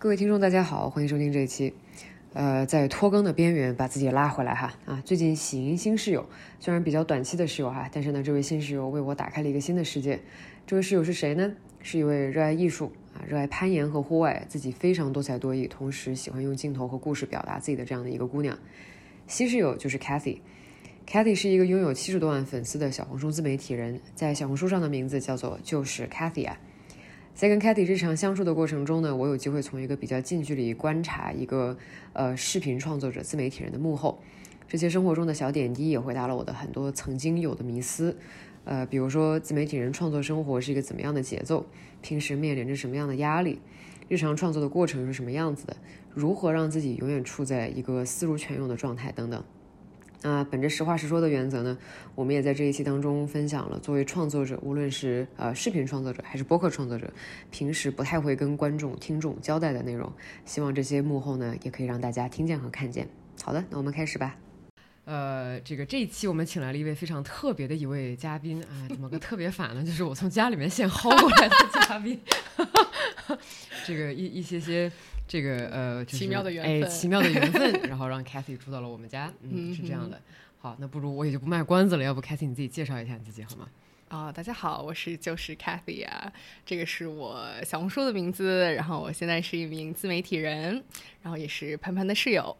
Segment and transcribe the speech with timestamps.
[0.00, 1.74] 各位听众，大家好，欢迎收听这一期。
[2.32, 5.02] 呃，在拖更的边缘把自己拉回来哈啊！
[5.04, 6.24] 最近喜迎新室友，
[6.58, 10.18] 虽然比较短期的室友哈，但是呢，这位新室友为我打开了一个新的世界。
[10.66, 11.52] 这位室友是谁呢？
[11.82, 18.58] 是一位热爱艺术啊，热爱攀岩和户外，自己非常多才多艺，同时喜欢用镜头和故事表达自己的这样的一个姑娘。
[19.26, 20.38] 新室友就是 Cathy。
[21.06, 26.58] Cathy 是一个拥有七十多万粉丝的小红书自媒体人，在小红书上的名字叫做就是 Cathy 啊。
[27.34, 31.78] 在跟 Katy 日常相处的过程中呢，我有机会从一个比较近距离观察一个
[32.12, 34.20] 呃视频创作者、自媒体人的幕后，
[34.68, 38.18] 这些生活中的小点滴也回答了我的很多曾经有的迷思，
[38.64, 41.64] 呃，比如说自媒体人创作生活是一个怎么样的节奏，
[42.02, 43.58] 平时面临着什么样的压力，
[44.08, 45.76] 日常创作的过程是什么样子的，
[46.12, 49.42] 如何让自己永远处在一个思如泉涌的状态等等。
[50.22, 51.78] 那本着实话实说的原则呢，
[52.14, 57.10] 我们也在这一期当中分享了作为创作者，无论是呃视频创作者还是播客创作者，
[57.50, 60.12] 平时不太会跟观众听众交代的内容。
[60.44, 63.08] 希望这些幕后呢，也可以让大家听见和看见。
[63.42, 64.36] 好的，那我们开始吧。
[65.06, 69.82] 呃，这个这一期我们请来了一位非常特别的一位嘉宾啊，怎么个特别法呢？
[69.82, 72.20] 就是我从家里面现薅过来的嘉宾，
[73.86, 74.92] 这个一一些些。
[75.30, 80.20] 这个呃，奇妙的缘分，哎，奇妙的缘分，然后让 Cathy 住到了我们家，嗯，是这样的。
[80.58, 83.68] 好，那不如我也就不卖关子了，要不 Cathy 你自己介绍一下你自己好吗？
[84.08, 86.32] 啊，大家好，我是就是 Cathy 啊，
[86.66, 90.82] 这个是我小红书的名字，然后我现在是一名自媒体人，
[91.22, 92.56] 然后也是潘潘的室友，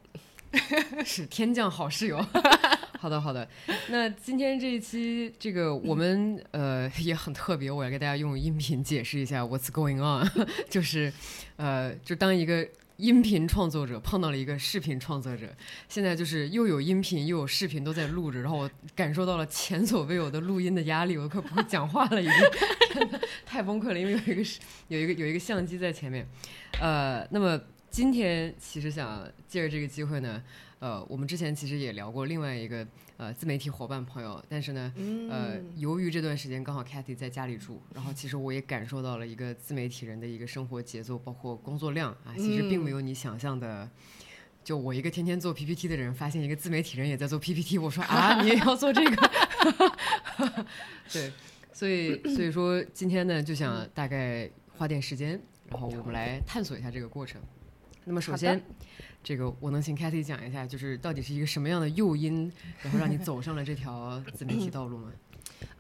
[1.05, 2.25] 是天降好室友。
[2.99, 3.49] 好的，好的。
[3.89, 10.29] 那今天这一期，这个我们呃也很特别，我要给大家用音频解释一下 What's going on，
[10.69, 11.11] 就是
[11.57, 15.47] 呃，就当一个音频创作者碰到了一个视频创作者，
[15.89, 23.09] 现在就是又有音频又有视频都在录着，然后我感受到了前所未有的录音的压力，我都快不会讲话了，已经
[23.47, 24.51] 太崩溃了，因为有一个
[24.89, 26.27] 有一个有一个相机在前面。
[26.79, 27.59] 呃，那么
[27.91, 30.43] 今天其实想借着这个机会呢。
[30.79, 32.87] 呃，我们之前其实也聊过另外一个
[33.19, 34.91] 呃自媒体伙伴朋友，但是呢，
[35.29, 43.91] 呃，由于这段时间刚好 Cathy 在家里住，然后其实我也感受到了一个自媒体人的一个生活节奏，包括工作量啊，其实并没有你想象的。
[44.65, 49.29] 就我一个天天做 PPT 的人，发现一个自媒体人也在做 PPT，我说啊， 你也要做这个？
[51.13, 51.31] 对，
[51.75, 54.49] 所以 所以说今天呢，就想大概
[54.79, 57.39] 花点时间，然后我们来探索一下这个过程。
[58.05, 58.63] 那么首先。
[59.23, 62.51] 这个我能请 Cathy 讲一下，就是到底是一个什么样的诱因，
[62.83, 65.13] 然后让你走上了这条自媒体道路吗？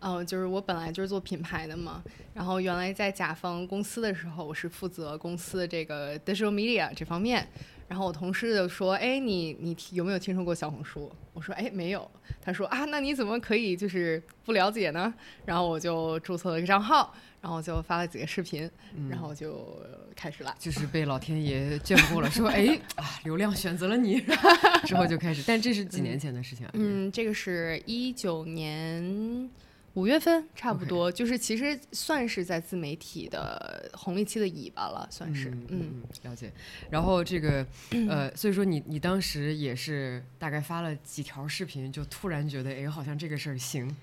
[0.00, 2.02] 嗯，就是我本来就是做品牌的嘛，
[2.34, 7.48] 然后原来在甲方公司的时候，我是负责公司的这个 digital media 这方面。
[7.90, 12.08] 然后我同事就说：“哎，你你有没有听说过小红书？”我说：“哎，没有。”
[12.40, 15.12] 他说：“啊，那你怎么可以就是不了解呢？”
[15.44, 18.70] 然后我就注册了一个账号，然后就发了几个视频，
[19.08, 19.76] 然后就
[20.14, 20.54] 开始了。
[20.56, 24.20] 就是被老天爷眷顾了，说：“哎啊，流量选择了你。
[24.86, 25.42] ”之后就开始。
[25.44, 26.70] 但这是几年前的事情啊。
[26.74, 29.50] 嗯，这个是一九年。
[29.94, 35.50] 五月份差不多，就是其实算是在自媒体的红利期的尾巴了，算是。
[35.68, 36.52] 嗯，了解。
[36.90, 37.66] 然后这个
[38.08, 43.96] 呃，所以说你你当时也是大概发了几条视频，就突然觉得哎，好像这个事儿行。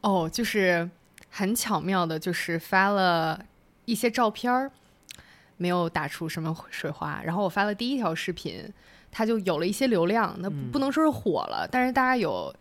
[0.00, 0.90] 哦，就是
[1.30, 3.46] 很巧妙的，就是发了
[3.84, 4.72] 一些照片儿，
[5.56, 7.22] 没有打出什么水花。
[7.24, 8.68] 然后我发了第一条视频，
[9.12, 12.52] 它就有了一些流量，那不能说是火了，但是大家有。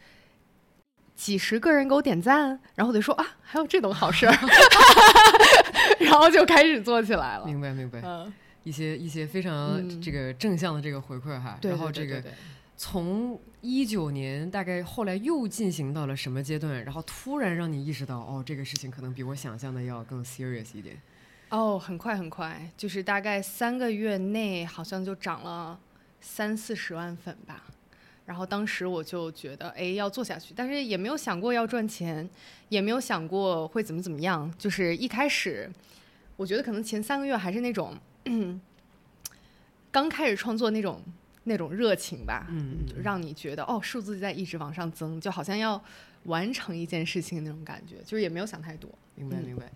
[1.15, 4.35] 几十个人给我点赞，然后我就说啊，还有这种好事儿，
[5.99, 7.45] 然后就开始做起来了。
[7.45, 8.33] 明白明白，嗯，
[8.63, 11.59] 一些一些非常这个正向的这个回馈哈。
[11.61, 12.23] 然后这个
[12.75, 16.83] 从一九年大概后来又进行到了什么阶段？
[16.83, 20.99] 然后突然让你意识到，哦，这个事情可能比我想象的要更 serious 一点。
[21.49, 25.77] 哦，很快很快，就是大概三个月内好像就涨了
[26.19, 27.63] 三四十万粉吧。
[28.31, 32.29] 然后当时我就觉得，哎，要做下去，但是也没有想过要赚钱，
[32.69, 34.49] 也没有想过会怎么怎么样。
[34.57, 35.69] 就是一开始，
[36.37, 37.93] 我觉得可能前三个月还是那种
[39.91, 41.01] 刚开始创作那种
[41.43, 45.83] 那种热情吧，嗯，让你觉得哦，数字在一直往上增，就好像要
[46.23, 48.89] 完成一件事情那种感觉，就是也没有想太多。
[49.13, 49.69] 明白明白，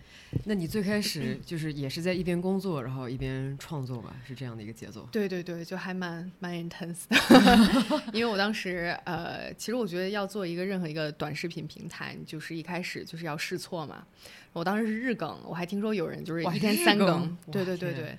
[0.45, 5.07] 那你最开始就是也是在一边工作，然后一边创作吧，是这样的一个节奏？
[5.11, 14.07] 对对对，就还蛮蛮 intense 的， 因为我当时呃，其实我觉得要做一个任何一个短视频平台，就是一开始就是要试错嘛。
[14.53, 18.17] 我当时是日更，我还听说有人就是一天三更，对对对对。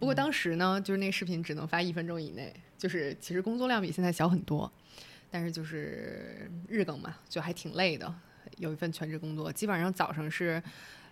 [0.00, 4.72] 不过当时呢，就是那个视频只能发一分钟以内，就是其实工作量比现在小很多，
[5.36, 8.10] 但是就是日更嘛，就还挺累的。
[8.56, 10.62] 有一份全职工作，基本上早上是，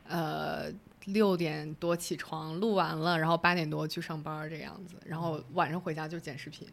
[0.08, 0.72] 呃，
[1.04, 6.66] 六点多起床，录完了，然后八点多去上班这个样子，然后晚上回家就剪视频。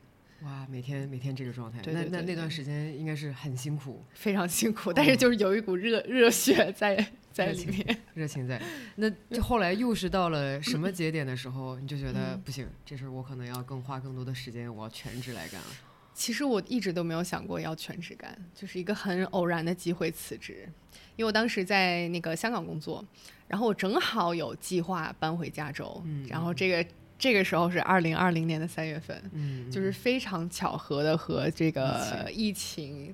[0.43, 7.97] 哇，每天每天这个状态，对对对那那那段时间应该是很辛苦，非常辛苦，但是就是有一股热热血在在里面。
[8.13, 8.61] 热情在。
[8.95, 15.67] 那就后来又是到了什么 节点的时候，你就觉得不行，这事儿我可能要更花更多的时间，我要全职来干了。
[16.13, 20.67] 其实我一直都没有想过要全职干，就是一个很偶然的机会辞职，
[21.15, 23.03] 因为我当时在那个香港工作，
[23.47, 26.85] 然后我正好有计划搬回加州，嗯然后这个
[27.17, 33.13] 这个时候是二零二零年的三月份，嗯，就是非常巧合的和这个疫情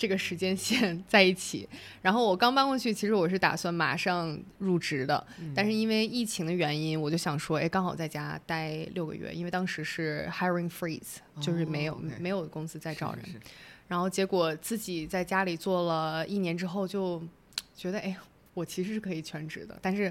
[0.00, 1.68] 这个时间线 在一起。
[2.00, 13.20] 然后我刚搬过去，其实我是打算马上入职的，嗯但是因为疫情的原因，我就想说，哎，刚好在家待六个月，因为当时是 hiring freeze，就是没有、没有公司在招人。
[13.26, 13.44] 是是是
[13.88, 17.22] 然后结果自己在家里做了一年之后，就
[17.76, 18.16] 觉得，哎，
[18.54, 20.10] 我其实是可以全职的，但是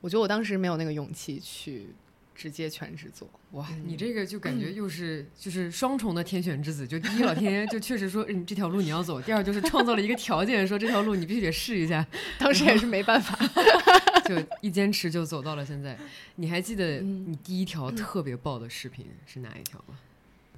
[0.00, 1.88] 我觉得我当时没有那个勇气去
[2.36, 3.28] 直接全职做。
[3.52, 12.06] 哇，嗯你这个就感觉又是就是双重的天选之子，就第一老天爷就确实说，嗯，这条路你要走；第二就是创造了一个条件，说这条路你必须得试一下，
[12.38, 13.36] 当时也是没办法。
[14.26, 15.96] 就一坚持就走到了现在。
[16.34, 19.98] 你还记得嗯你第一条特别爆的视频是哪一条吗？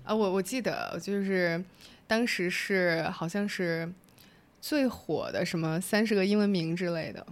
[0.05, 1.63] 啊，我我记得就是
[2.07, 3.93] 当时是好像是
[4.61, 7.25] 最火的什么三十个英文名之类的，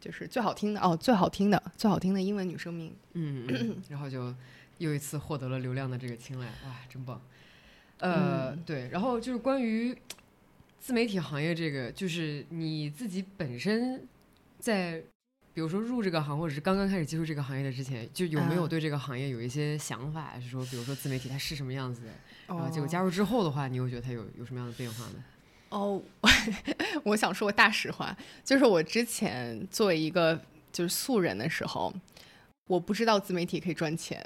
[0.00, 2.92] 就是最好听的哦，最好听的最好听的英文女生名。
[3.12, 4.34] 嗯，嗯 然后就
[4.78, 7.20] 又一次获得了流量的这个青睐，哇，真棒。
[7.98, 9.94] 呃，嗯对，然后就是关于
[10.78, 14.08] 自媒体行业这个，就是你自己本身
[14.58, 15.02] 在，
[15.52, 20.40] 比如说入这个行，或者是刚刚开始接触这个行业的之前，就有没有啊对这个行业有一些想法？
[20.40, 22.08] 是说，比如说自媒体它是什么样子的？
[22.46, 25.24] 然后结果哦加入之后的话，你又觉得它有有什么样的变化呢？
[25.68, 26.02] 哦，
[27.04, 30.40] 我想说个大实话，就是我之前作为一个
[30.72, 31.92] 就是素人的时候，
[32.66, 34.24] 我不知道自媒体可以赚钱，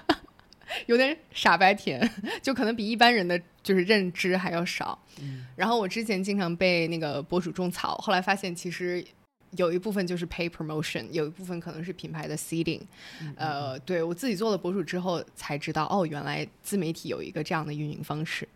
[0.86, 2.08] 有点傻白甜，
[2.42, 4.98] 就可能比一般人的就是认知还要少。
[5.20, 9.04] 嗯然后我之前经常被那个博主种草，后来发现其实
[9.52, 12.80] 有一部分就是 pay promotion，有一部分可能是品牌的 seeding。
[13.20, 18.48] 嗯呃，对我自己做了博主之后才知道，哦，原来自媒体有一个这样的运营方式。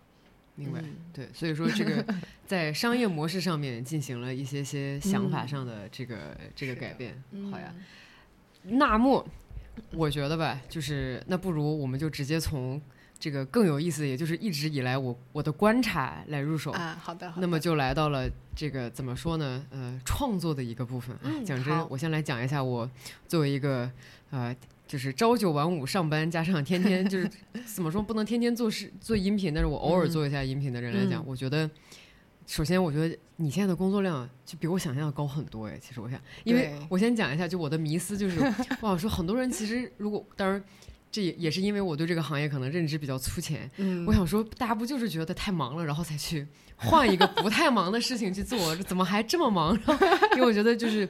[0.59, 2.05] 明白，嗯对，所以说这个
[2.47, 7.73] 在商业模式上面进行了一些些想法嗯上的这个、这个改变，好呀。
[8.65, 9.25] 嗯，那么，
[9.93, 12.81] 我觉得吧，就是那不如我们就直接从
[13.19, 16.73] 这个更有意思，也就是一直以来我我的观察来入手。
[16.73, 17.41] 啊，好的，好的。
[17.41, 19.65] 那么就来到了这个怎么说呢？
[19.71, 21.15] 呃，创作的一个部分。
[21.17, 22.91] 啊嗯讲真，我先来讲一下我
[23.29, 23.91] 作为一个
[24.31, 24.55] 呃，
[24.89, 27.31] 就是朝九晚五上班，加上天天就是
[27.67, 31.71] 怎么说，不能天天做事做音频，但是我偶尔嗯做一下音频的人来讲，嗯我觉得。
[32.47, 35.79] 首先，我觉得你现在的工作量就比我想象的高很多哎。
[35.79, 38.41] 其实我想，因为我先讲一下，就我的迷思就是，
[38.81, 40.65] 我想说很多人其实如果当然，
[41.13, 46.47] 这也也是因为我对这个行业可能认知比较粗浅，嗯，我想说，大家不就是觉得太忙了，然后才去
[46.77, 48.75] 换一个不太忙的事情去做？
[48.77, 49.79] 怎么还这么忙？
[49.85, 50.07] 然后，
[50.37, 51.07] 因为我觉得就是，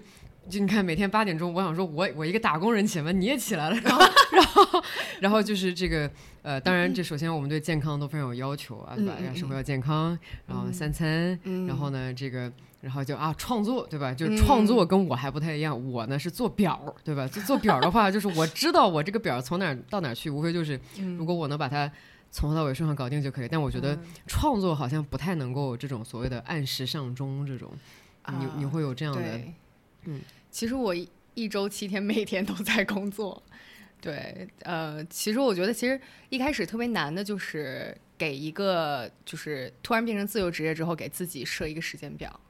[0.48, 4.00] 就你看每天八点钟，我想说我我一个打工人起来，你也起来了，然后
[4.32, 4.82] 然后
[5.20, 6.10] 然后就是这个
[6.42, 9.14] 呃，当然这首先我们对健康都非常有要求啊，对吧？
[9.34, 12.50] 生活要健康，然后三餐，嗯然后呢这个。
[12.80, 14.14] 然后就啊，创作对吧？
[14.14, 17.26] 就是嗯创作跟我还不太一样，我呢是做表对吧？
[17.26, 21.90] 就做表的话，就是我知道我这个表从哪儿到哪儿去，无非就是嗯如果我能把它
[22.30, 23.48] 从头到尾顺畅搞定就可以。
[23.48, 27.68] 但我觉得嗯创作好像不太能够这种所谓的按时上钟这种，
[28.38, 29.52] 你你啊会有这样的对，
[30.04, 33.42] 嗯，其实我一一周七天每天都在工作。
[34.00, 42.40] 对，呃，其实我觉得，其实一开始特别难的就是给一个，就是突然变成自由职业之后，给自己设一个时间表。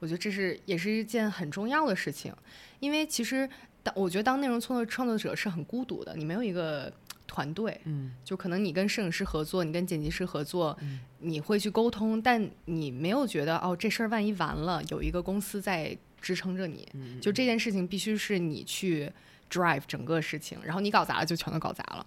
[0.00, 2.34] 我觉得这是也是一件很重要的事情，
[2.80, 3.48] 因为其实
[3.82, 6.90] 当我觉得当内容创作创作者是很孤独的，你没有一个
[7.26, 19.12] 团队，嗯就可能你跟摄影师合作，你跟剪辑师合作，嗯你会去沟通，但你没有觉得哦，这事儿万一完了，有一个公司在支撑着你，嗯，就这件事情必须是你去
[19.50, 22.06] drive 整个事情，然后你搞砸了就全都搞砸了，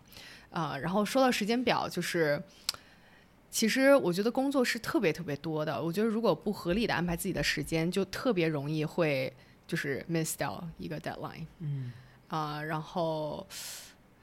[0.50, 2.42] 啊、然后说到时间表，就是
[3.52, 9.32] 其实我觉得工作是特别特别多的，我觉得如果不合理的安排自己的时间，就特别容易会
[9.68, 11.46] 就是 miss 掉一个 deadline。
[11.60, 11.94] 嗯。
[12.30, 13.48] 啊、然后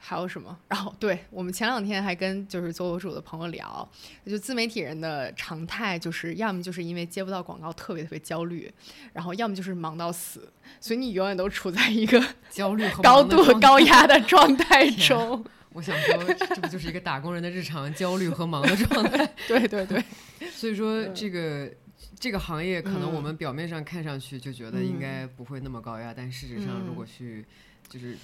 [0.06, 0.54] 还有什么？
[0.68, 3.88] 然后对我们前两天还跟就是做博主的朋友聊，
[4.26, 8.70] 就自媒体人的常态就是要么就是因为接不到广告特别特别焦虑，
[9.14, 15.42] 然后要么就是忙到死，所以你永远都处在一个焦虑和 高度高压的状态中。
[15.72, 19.26] 我想说，这不就是一个打工人的日常焦虑和忙的状态？
[19.48, 20.04] 对对对，
[20.52, 21.72] 所以说，嗯这个
[22.20, 27.44] 这个行业可能嗯我们表面上看上去就觉得应该不会那么高压，但事实上如果去
[27.88, 28.16] 就是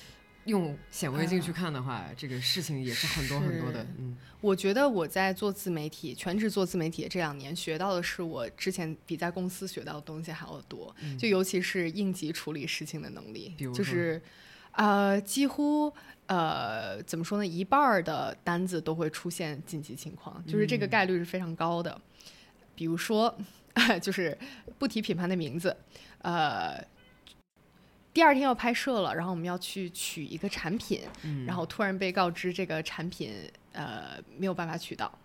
[0.51, 3.87] 用显微镜去看的话，这个事情也是很多很多的。
[3.99, 14.21] 嗯我觉得我在做自媒体，全职做自媒体这两年，学到的是我之前比在公司学到的东西还要多，嗯就尤其是应急处理事情的能力就是
[14.73, 15.93] 呃，几乎
[16.27, 22.01] 呃怎么说呢，一半儿的单子都会出现紧急情况，就是这个嗯概率是非常高的。
[22.75, 23.37] 比如说，
[24.01, 24.37] 就是
[24.79, 25.77] 不提品牌的名字，
[26.23, 26.83] 呃。
[28.13, 35.17] 第二天要拍摄了，然后我们要去取一个产品，嗯，然后突然被告知这个产品呃没有办法取到，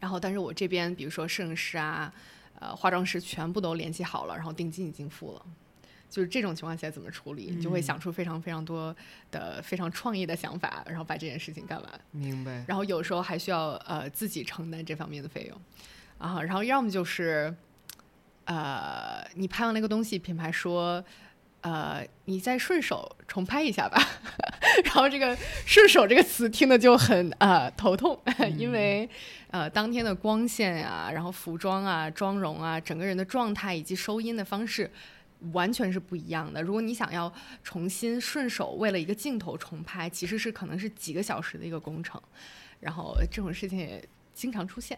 [0.00, 2.12] 然后但是我这边比如说摄影师啊、
[2.58, 5.46] 呃化妆师全部都联系好了，然后定金已经付了。
[6.10, 8.94] 就是这种情况下怎么处理，你就会嗯想出非常非常多
[9.30, 12.00] 的非常创意的想法，然后把这件事情干完。
[12.10, 12.62] 明白。
[12.68, 15.58] 然后有时候还需要呃自己承担这方面的费用
[16.18, 17.56] 啊，然后要么就是
[18.44, 21.02] 呃你拍完那个东西，品牌说
[21.62, 24.00] 呃你再顺手重拍一下吧，
[24.84, 28.16] 然后这个顺手这个词听的就很呃头痛，
[28.56, 29.08] 因为
[29.50, 34.90] 呃当天的光线啊、然后服装啊、妆容啊、整个人的状态以及收音的方式。
[35.52, 36.62] 完全是不一样的。
[36.62, 37.32] 如果你想要
[37.64, 42.22] 重新顺手为了一个镜头重拍，其实是可能是几个小时的一个工程。
[42.78, 44.00] 然后这种事情也
[44.32, 44.96] 经常出现。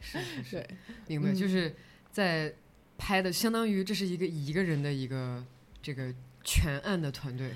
[0.00, 0.66] 是是是，
[1.06, 1.72] 明白，嗯就是
[2.10, 2.52] 在
[2.98, 5.40] 拍的，相当于这是一个一个人的一个
[5.86, 6.12] 这个
[6.42, 7.50] 全案的团队。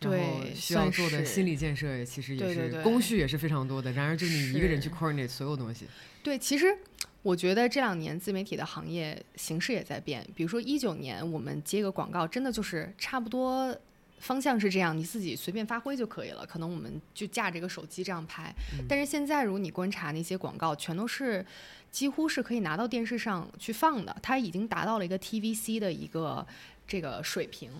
[0.00, 3.92] 然后对需要做的心理建设也其实也是工序也是非常多的。
[3.92, 5.86] 然而，就你一个人去 coordinate 所有东西，
[6.24, 6.76] 对，其实
[7.22, 10.26] 我觉得这两年自媒体的行业形势也在变。
[10.34, 13.72] 比如说一九年我们接个广告，真的就是差不多。
[14.18, 16.46] 方向是这样，你自己随便发挥就可以了。
[16.46, 21.44] 可能我们就架着一个手机这样拍，嗯但是现在如果你观察那些广告，全都是
[21.90, 26.46] 几乎是可以拿到电视上去放的，它已经达到了一个 TVC 的一个
[26.92, 27.70] 这个水平，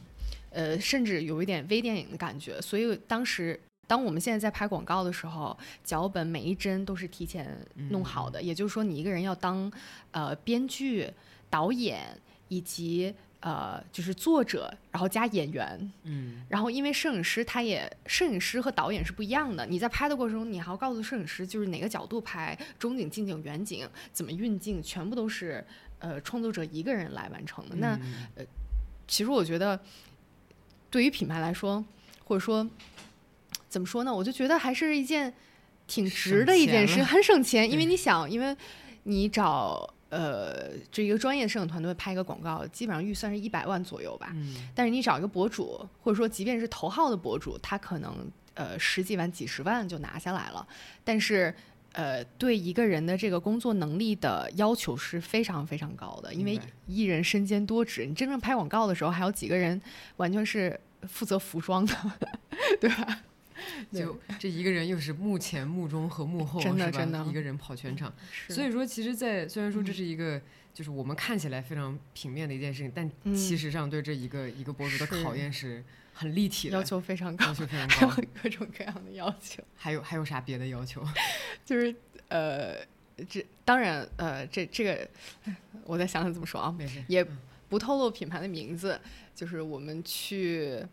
[0.48, 2.58] 呃，甚至有一点微电影的感觉。
[2.62, 5.54] 所以当时，当我们现在在拍广告的时候，
[5.84, 7.54] 脚本每一帧都是提前
[7.90, 9.70] 弄好的，也就是说，你一个人要当
[10.12, 11.12] 呃编剧、
[11.50, 19.66] 导演以及呃就是作者，然后加演员，嗯，然后，因为摄影师他也，摄影师和导演是不一样的。
[19.66, 25.62] 你在拍的过程中，你还要告诉摄影师，就是哪个角度拍，中景、近景、远景，怎么运镜，全部都是
[25.98, 27.76] 呃创作者一个人来完成的。
[27.76, 28.46] 那嗯
[29.06, 29.80] 其实我觉得，
[30.90, 31.84] 对于品牌来说，
[32.24, 32.68] 或者说
[33.68, 35.32] 怎么说呢，我就觉得还是一件
[35.86, 37.70] 挺值的一件事，很省钱。
[37.70, 38.56] 因为你想，因为
[39.04, 44.30] 你找呃这一个专业摄影团队拍一个广告，基本上预算是一百万左右吧。
[44.34, 50.66] 嗯但是你找一个博主，或者说即便是头号的博主，他可能呃十几万、几十万就拿下来了。
[51.02, 51.54] 但是
[51.92, 58.06] 呃，对一个人的这个工作能力的要求是非常非常高的，因为明白一人身兼多职。
[58.06, 59.80] 你真正拍广告的时候，还有几个人
[60.16, 61.94] 完全是负责服装的，
[62.80, 63.22] 对吧？
[63.92, 68.12] 就这一个人又是幕前、幕中和幕后，真的真的一个人跑全场。
[68.48, 70.40] 所以说，其实在，虽然说这嗯是一个，
[70.74, 78.22] 就是我们看起来非常平面的一件事情，但嗯其实上对这一个一个博主的考验是很立体的，要求非常高要，求非常还有高。
[78.42, 79.62] 各种各样的要求。
[79.74, 81.02] 还有还有啥别的要求？
[81.64, 81.94] 就是
[82.28, 82.76] 呃，
[83.28, 85.08] 这当然呃，这这个
[85.84, 87.26] 我再想想怎么说啊，没事，也
[87.68, 89.00] 不透露品牌的名字，
[89.34, 90.84] 就是我们去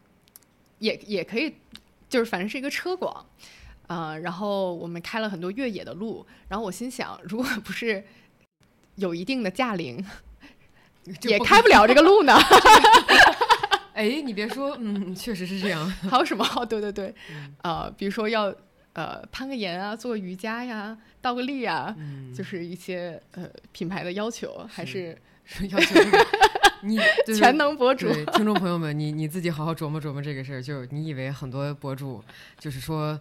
[0.79, 1.53] 也也可以，
[2.07, 3.25] 就是反正是一个车广，
[3.87, 8.03] 呃，然后我们开了很多越野的路，然后我心想，如果不是
[8.95, 10.03] 有一定的驾龄，
[11.23, 12.33] 也开不了这个路呢，
[13.99, 15.85] 哎，你别说，嗯，确实是这样。
[16.09, 16.41] 还有什么？
[16.47, 18.43] 好，对对对，嗯呃，比如说要
[18.93, 26.25] 呃攀个岩啊，做个瑜伽呀，倒个立啊，嗯，就是一些呃品牌的要求，还是是要求这个，
[26.83, 26.95] 你
[27.27, 28.07] 就是全能博主。
[28.07, 30.61] 对，听众朋友们，你你自己好好琢磨琢磨这个事儿。
[30.61, 32.23] 就你以为很多博主
[32.57, 33.19] 就是说，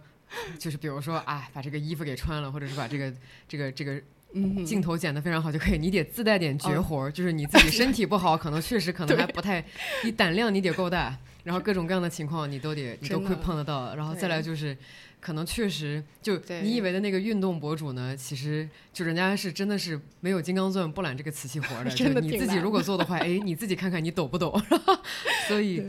[0.57, 3.13] 就是比如说啊，把这个衣服给穿了，或者是把这个
[3.49, 4.01] 这个这个
[4.33, 9.63] 嗯，镜头剪得非常好就可以，你得自带点绝哦活儿，就是你自己身体不好，可能确实可能还不太，
[10.03, 14.77] 你胆量你得够大，然后各种各样的情况你都得你都会碰得到，然后再来就是。
[15.21, 21.91] 可能确实，就你以为的那个运动博主呢，其实就人家是真的是没有金刚钻不揽这个瓷器活儿的。
[21.91, 24.57] 真的就你自己如果做的话，哎，你自己看看你抖不抖？
[25.49, 25.83] 所以，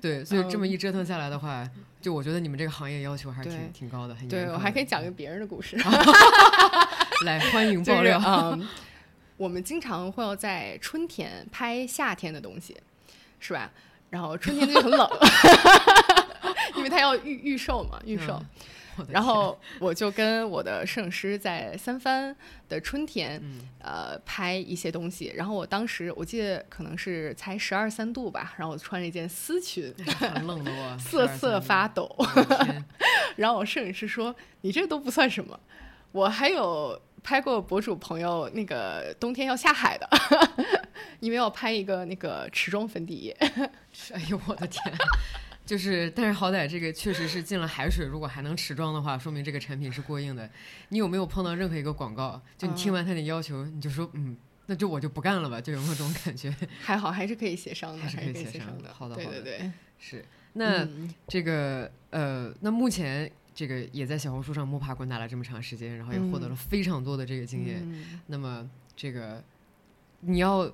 [0.00, 1.64] 对，所以这么嗯一折腾下来的话，
[2.02, 5.76] 就我觉得你们这个行业要求还是挺挺高的，很对我还可以讲个别人的故事，
[7.24, 8.20] 来欢迎就是爆料。
[8.24, 8.68] 嗯，
[9.38, 12.76] 我们经常会要在春天拍夏天的东西，
[13.38, 13.70] 是吧？
[14.10, 15.08] 然后春天就很冷，
[16.74, 18.42] 因因为他要预预售嘛，预售。
[19.08, 22.34] 然后我就跟我的摄影师在三藩
[22.68, 23.42] 的春天，
[23.80, 25.32] 呃，拍一些东西。
[25.34, 32.14] 然后我当时我记得可能是才十二三度吧，然后我穿了一件丝裙，很冷的我， 瑟瑟发抖。
[33.36, 35.58] 然后我摄影师说：“你这都不算什么，
[36.12, 40.08] 我还有拍过博主朋友那个冬天要下海的，
[41.20, 43.36] 因为要拍一个那个持妆粉底液。”
[44.12, 44.94] 哎呦我的天！
[45.64, 50.50] 就是，但是好歹这个确实是进了海水，如果还能持妆的话，说明这个产品是过硬的。
[50.88, 55.60] 你有没有碰到任何一个广告，就你听完他的要求，你就说嗯，那就我就不干了吧？
[55.60, 56.52] 就有没有这种感觉？
[56.82, 58.92] 还好，还是可以协商的，还是可以协商的。
[58.92, 60.24] 好的，对对对，是。
[60.54, 60.86] 那
[61.28, 67.86] 这个呃，那目前这个也在小红书上摸爬滚打了这么长时间，然后也获得了非常多的这个经验。
[68.26, 69.42] 那么这个
[70.20, 70.70] 你要。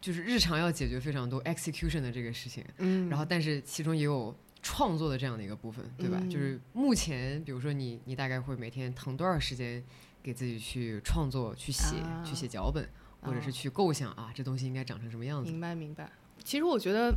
[0.00, 6.20] 就是日常要解决非常多 execution 的这个事情，嗯，然后但是其中也有创作的这样的一个部分，对吧？
[6.30, 9.82] 就是目前，比如说你你大概会每天腾多少时间
[10.22, 12.88] 给自己去创作、去写、去写脚本，
[13.22, 15.50] 或者是去构想啊，这东西应该长成什么样子？
[15.50, 16.10] 明白明白。
[16.44, 17.12] 其实我觉得，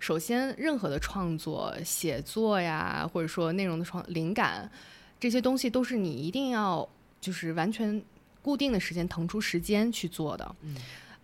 [0.00, 4.70] 首先任何的创作、写作呀，或者说内容的创灵感
[5.20, 6.88] 这些东西，都是你一定要
[7.20, 8.02] 就是完全
[8.42, 10.56] 固定的时间腾出时间去做的。
[10.62, 10.76] 嗯。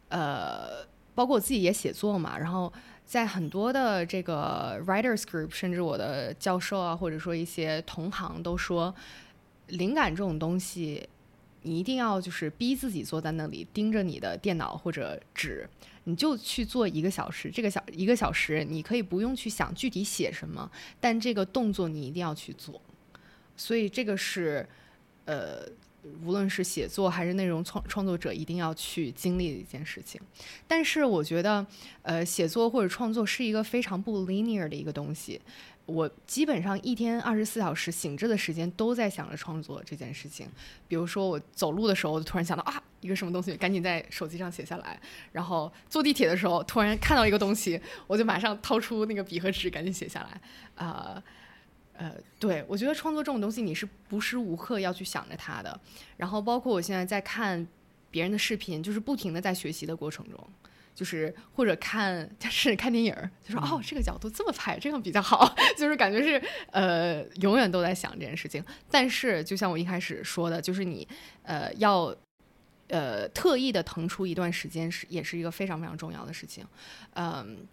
[0.09, 2.73] 呃，包括我自己也写作嘛，然后
[3.05, 8.95] 在很多的这个 writers group，甚至我的教授啊，或者说一些同行都说，
[9.69, 11.09] 灵感这种东西，
[11.62, 15.69] 你一定要就是逼自己坐在那里，盯着你的电脑或者纸，
[16.05, 17.50] 你就去做一个小时。
[17.50, 22.81] 这个小一个小时，你可以不用去想具体写什么，但这个动作你一定要去做。
[23.57, 24.67] 所以这个是，
[25.25, 25.62] 呃。
[26.25, 30.21] 无论是写作还是内容创创作者，一定要去经历的一件事情。
[30.67, 31.67] 但是我觉得，
[32.02, 35.40] 呃，写作或者创作是一个非常不 linear 的一个东西。
[35.87, 40.47] 我基本上一天二十四小时醒着的时间都在想着创作这件事情。
[40.87, 45.00] 比如说我走路的时候，我就突然想到啊，一个什么东西，赶紧在手机上写下来。
[45.33, 50.40] 然后坐地铁的时候，突然看到一个东西，我就马上掏出那个笔和纸，赶紧写下来。
[50.87, 51.23] 啊。
[52.38, 55.81] 对，我觉得创作这种东西，你是无时无刻要去想着它的。
[56.17, 57.67] 然后，包括我现在在看
[58.11, 60.39] 别人的视频，就是不停的在学习的过程中，
[60.95, 63.13] 就是或者看， 是看电影，
[63.45, 68.65] 就说哦，这个角度这么拍，这样比较好， 就是感觉是呃，永远都在想这件事情。
[68.89, 71.06] 但是，就像我一开始说的，就是你
[71.43, 72.15] 呃要
[72.87, 76.65] 呃特意的腾出一段时间，是也是一个非常非常重要的事情。
[77.15, 77.67] 嗯，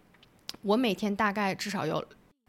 [0.64, 2.04] 我每天大概至少有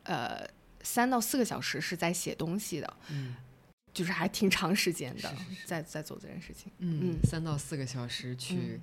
[0.05, 0.56] 呃。
[0.87, 3.35] 三到四个小时是在写东西的，嗯，
[3.93, 8.79] 就是还挺长时间的，在在做这件事情，嗯，三到四个小时去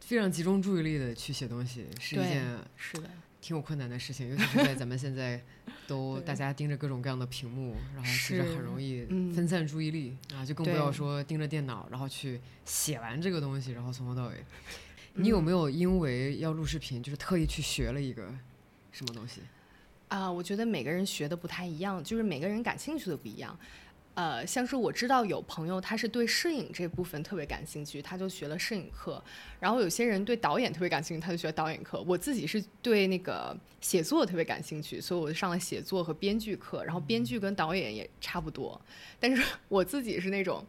[0.00, 2.42] 非常集中注意力的去写东西，是一件
[2.74, 3.10] 是的。
[3.38, 5.40] 挺有困难的事情，尤其是在咱们现在
[5.86, 14.42] 都大家盯着各种各样的屏幕，然后其实很容易分散注意力啊，就更不要说盯着电脑，然后去写完这个东西，然后从头到尾。
[15.14, 18.34] 你有没有因为要录视频，就是特意去学了一个
[18.90, 19.42] 什么东西？
[20.08, 23.58] 啊，我觉得每个人学的不太一样，就是每个人感兴趣的不一样。
[24.14, 29.22] 呃，像是我知道有朋友他是对摄影这部分特别感兴趣，他就学了摄影课。
[29.60, 32.02] 然后有些人对导演特别感兴趣，他就学导演课。
[32.06, 36.82] 我自己是对那个写作特别感兴趣，所以我就上了写作和编剧课。
[36.84, 38.80] 然后编剧跟导演也差不多，
[39.20, 40.64] 但是 我自己是那种，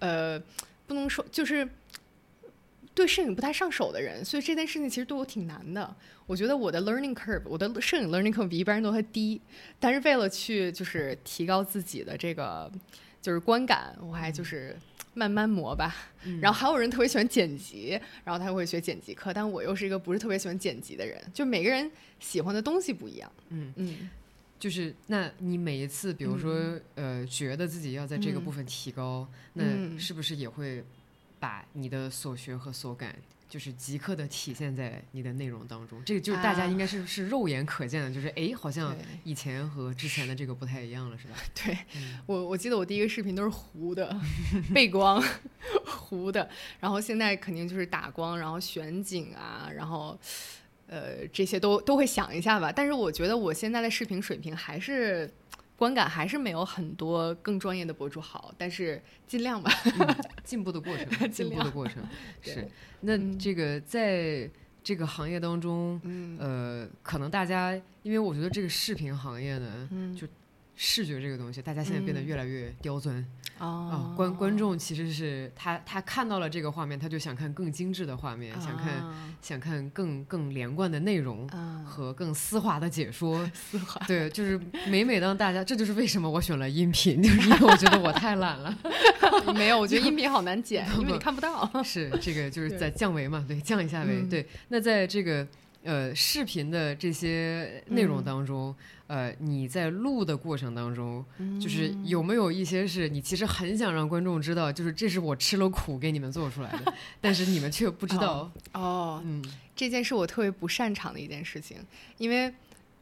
[0.00, 0.42] 呃，
[0.86, 1.68] 不能说就是。
[2.98, 5.94] 对摄影不太上手的人，所以这件事情其实对我挺难的。
[6.26, 9.40] 我觉得我的 learning curve，我的摄影 learning curve 比一般人都还低。
[9.78, 12.68] 但是为了去就是提高自己的这个
[13.22, 14.76] 就是观感，我还就是
[15.14, 15.94] 慢慢磨吧。
[16.40, 17.90] 然后还有人特别喜欢剪辑，
[18.24, 21.22] 然后他会学剪辑课，但我又是一个不是特别喜欢剪辑的人。
[21.32, 23.30] 就每个人喜欢的东西不一样。
[23.50, 24.10] 嗯嗯，
[24.58, 30.82] 就是那你每一次，比如说呃，觉得自己要在这个部分提高，那是不是也会？
[31.40, 33.14] 把你的所学和所感，
[33.48, 36.02] 就是即刻的体现在你的内容当中。
[36.04, 41.36] 这个就是大家应该是是肉眼可见的，就是哎，好像以前和之前的这个不太一样了，是吧？
[41.54, 41.76] 对
[42.26, 44.14] 我，我记得我第一个视频都是糊的，
[44.74, 45.22] 背光
[45.84, 46.48] 糊的，
[46.80, 50.18] 然后现在肯定就是打光，然后选景啊，然后
[50.86, 52.70] 呃这些都都会想一下吧。
[52.70, 55.30] 但是我觉得我现在的视频水平还是。
[55.78, 59.70] 观感还是没有很多更专业的博主好，但是尽量吧，
[60.42, 62.02] 进步的过程， 进步的过程
[62.42, 62.68] 是。
[63.02, 64.50] 那这个在
[64.82, 66.00] 这个行业当中，
[66.40, 69.88] 呃，可能大家因为我觉得这个视频行业呢，
[70.18, 70.26] 就
[70.74, 73.24] 视觉这个东西，大家现在变得越来越刁钻
[73.58, 81.46] 哦啊，，观观众其实是他他看到了这个画面，他就想看更精致的画面，想看啊想看更更连贯的内容。
[81.48, 84.00] 啊，和更丝滑的解说， 丝滑。
[84.06, 88.76] 对，就是每每当大家，这就是为什么我选了音频，就是因为我觉得我太懒了。
[89.54, 91.68] 没有，我觉得音频好难剪，因为你看不到。
[91.82, 94.20] 是这个就是在降维嘛，对，降一下维。
[94.22, 95.46] 嗯对，那在这个
[95.82, 98.24] 呃视频的这些内容嗯。
[98.24, 98.74] 当中，
[99.06, 101.24] 呃，你在录的过程当中，
[101.60, 102.06] 就是嗯。
[102.06, 108.50] 有没有一些是你其实很想让观众知道，就是这是我吃了苦给你们做出来的， 但是你们却不知道。
[108.72, 109.44] 哦，嗯，
[109.76, 111.76] 这件事我特别不擅长的一件事情，
[112.18, 112.52] 因为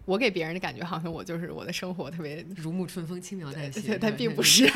[0.07, 4.73] 我给别人的感觉好像我就是我的生活特别，如沐春风，轻描淡写，对，但并不是， 是。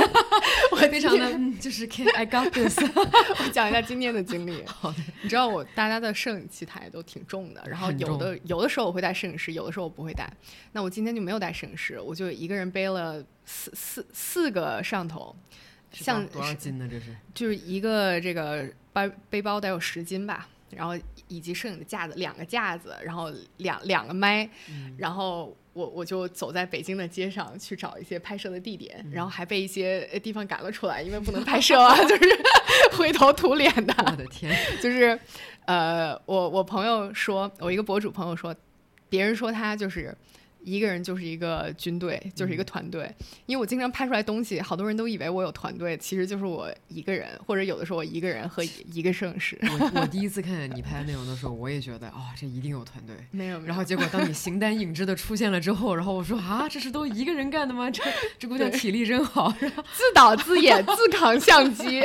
[0.72, 2.78] 我非常的嗯就是 I got this。
[2.84, 4.62] 我讲一下今天的经历。
[4.66, 10.30] 好的，你知道我大家的摄影器材都挺重的，然后有的有的时候我会带摄影师，有的时候我不会带。
[10.72, 15.34] 那我今天就没有带摄影师，我就一个人背了四四四个摄像头，
[15.92, 16.88] 像多多少斤呢？
[16.90, 20.94] 这是就是一个这个背背包得有十斤吧，然后
[21.28, 32.24] 以及摄影的架子两个架子，然后两两个麦，嗯然后我我就走在北京的街上去找一些拍摄的地点，嗯然后还被一些呃地方赶了出来，因为不能拍摄啊， 就是
[32.96, 33.94] 灰头土脸的。
[34.10, 35.18] 我的天，就是，
[35.66, 38.54] 呃，我我朋友说，我一个博主朋友说，
[39.08, 40.16] 别人说他就是
[40.62, 43.12] 一个人就是一个军队，就是一个团队。
[43.46, 49.58] 因为我经常拍出来东西，好多人都以为我有团队，其实就是我一个人，或者有的时候我一个人和一个摄影师。
[49.62, 53.16] 我我第一次看见你拍内容的时候，我也觉得哦，这一定有团队。
[53.30, 57.88] 没有，然后结果当你形单影只的出现了之后，然后我说啊，这是都一个人干的吗？
[57.90, 58.02] 这
[58.38, 59.50] 这姑娘体力真好。
[59.60, 62.02] 自导自演，自扛相机。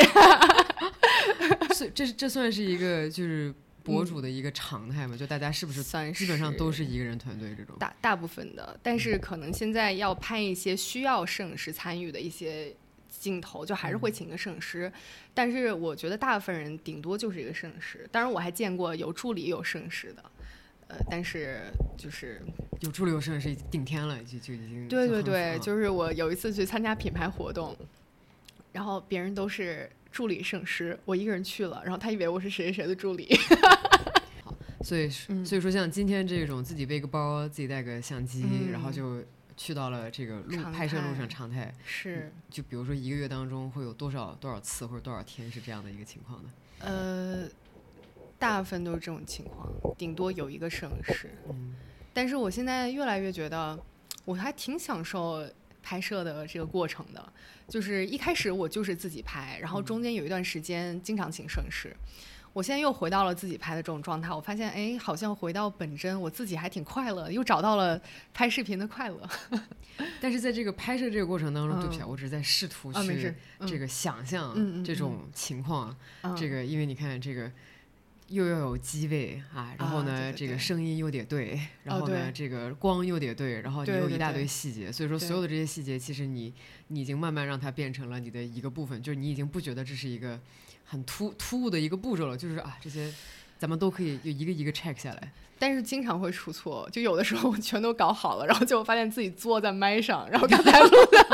[1.73, 3.53] 所以这这算是一个就是
[3.85, 5.15] 博主的一个常态嘛？
[5.15, 7.75] 就大家是不是算基本上都是一个人团队这种？
[7.79, 12.75] 大大部分的，但是可能现在要拍一些需要摄影师参与的一些
[13.09, 14.91] 镜头，就还是会请个摄影师。
[15.33, 18.07] 但是我觉得大部分人顶多就是一个摄影师。
[18.11, 20.23] 当然，我还见过有助理有摄影师的，
[20.87, 21.61] 呃，但是
[21.97, 22.41] 就是
[22.81, 27.75] 有助理有摄影师顶天了，就就已经对对对，就是我有一次去参加品牌活动，
[28.71, 33.37] 然后别人都是助理摄影师，我一个人去了，然后他以为我是谁谁谁的助理。
[34.81, 39.21] 所以所以说像今天这种自己背个包，自己带个相机，嗯然后就
[39.57, 41.75] 去到了这个路常拍摄路上常态。
[41.83, 46.49] 是，就比如说一个月当中会有多少多少次或者多少天是这样的一个情况呢？
[46.79, 47.49] 呃，
[48.39, 51.29] 大部分都是这种情况，顶多有一个摄影师。
[51.49, 51.75] 嗯
[52.13, 53.77] 但是我现在越来越觉得，
[54.23, 55.45] 我还挺享受
[55.85, 57.23] 拍摄的这个过程的。
[57.67, 61.95] 就是一开始我就是自己拍，然后中间有一段时间经常请摄影师。
[62.53, 68.01] 我现在又回到了自己拍的这种状态，我发现，哎，好像回到本真，我自己还挺快乐，又找到了
[68.33, 69.29] 拍视频的快乐。
[70.21, 73.33] 但是在这个拍摄这个过程当中，嗯对不起啊，我只是在试图去
[73.67, 75.95] 这个想象这种情况。
[76.23, 77.51] 嗯这个因为你看这个。
[78.27, 80.55] 又要有机位啊，然后呢，这个对。
[80.55, 82.31] 对对声音又得对，然哦后呢，对。
[82.31, 86.53] 这个光又得对，然后你有一大堆对细节，所以说所有的这些细节，其实你
[86.87, 90.39] 你已经慢慢让它变成了你的一个部分，就是你已经不觉得这是一个
[90.85, 93.13] 很突突兀的一个步骤了，就是啊这些
[93.59, 95.31] 咱们都可以就一个一个 check 下来。
[95.57, 101.25] 但是经常会出错，就有的时候我全都搞好了，然后就发现自己坐在麦上，然后刚才录的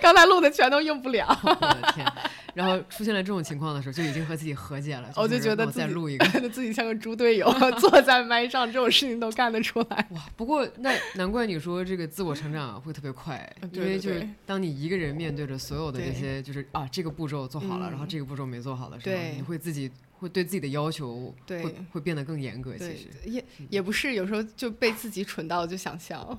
[0.00, 1.26] 刚才录的全都用不了。
[1.44, 2.06] 我的天！
[2.54, 5.10] 然后出现了这种情况的时候，就已经和自己和解了。
[5.16, 6.24] 我就觉得自己再录一个。
[6.50, 10.06] 自己像个猪队友， 坐在麦上，这种事情都干得出来。
[10.10, 22.72] 哇，不过那难怪你说这个自我成长会特别快，嗯因为就是当你一个人面对着所有的这些，就是啊这个步骤做好了，嗯然后这个步骤没做好的时候，你会自己会对自己的要求对会会变得更严格。
[22.74, 26.38] 其对实，也也不是，有时候就被自己蠢到就想笑。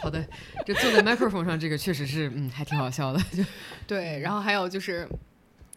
[0.00, 0.24] 好的，
[0.66, 3.20] 就坐在 microphone 上，这个确实是嗯还挺好笑的。
[3.32, 3.44] 就
[3.86, 5.08] 对，然后还有就是。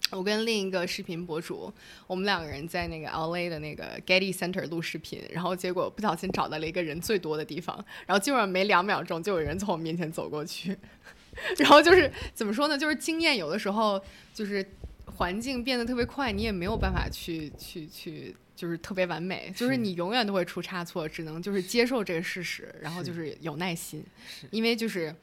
[0.09, 1.73] 我跟另一个视频博主，
[2.05, 7.73] 我们两个人在那个 LA 的那个 Getty Center 录视频，然后结果不小心找到了一个人最多的地方，
[8.05, 10.77] 然后基本上没两秒钟就有人从我面前走过去，
[11.57, 12.77] 然后就是怎么说呢？
[12.77, 14.65] 就是经验有的时候就是
[15.05, 19.77] 环境变得特别快，你也没有办法去去去，就是特别完美，就是是。
[19.77, 24.03] 你永远都会出差错，只能就是接受这个事实，然后就是有耐心，
[24.51, 25.15] 因为就是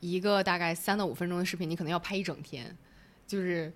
[0.00, 2.76] 一个大概三到五分钟的视频，你可能要拍一整天，
[3.26, 3.72] 就是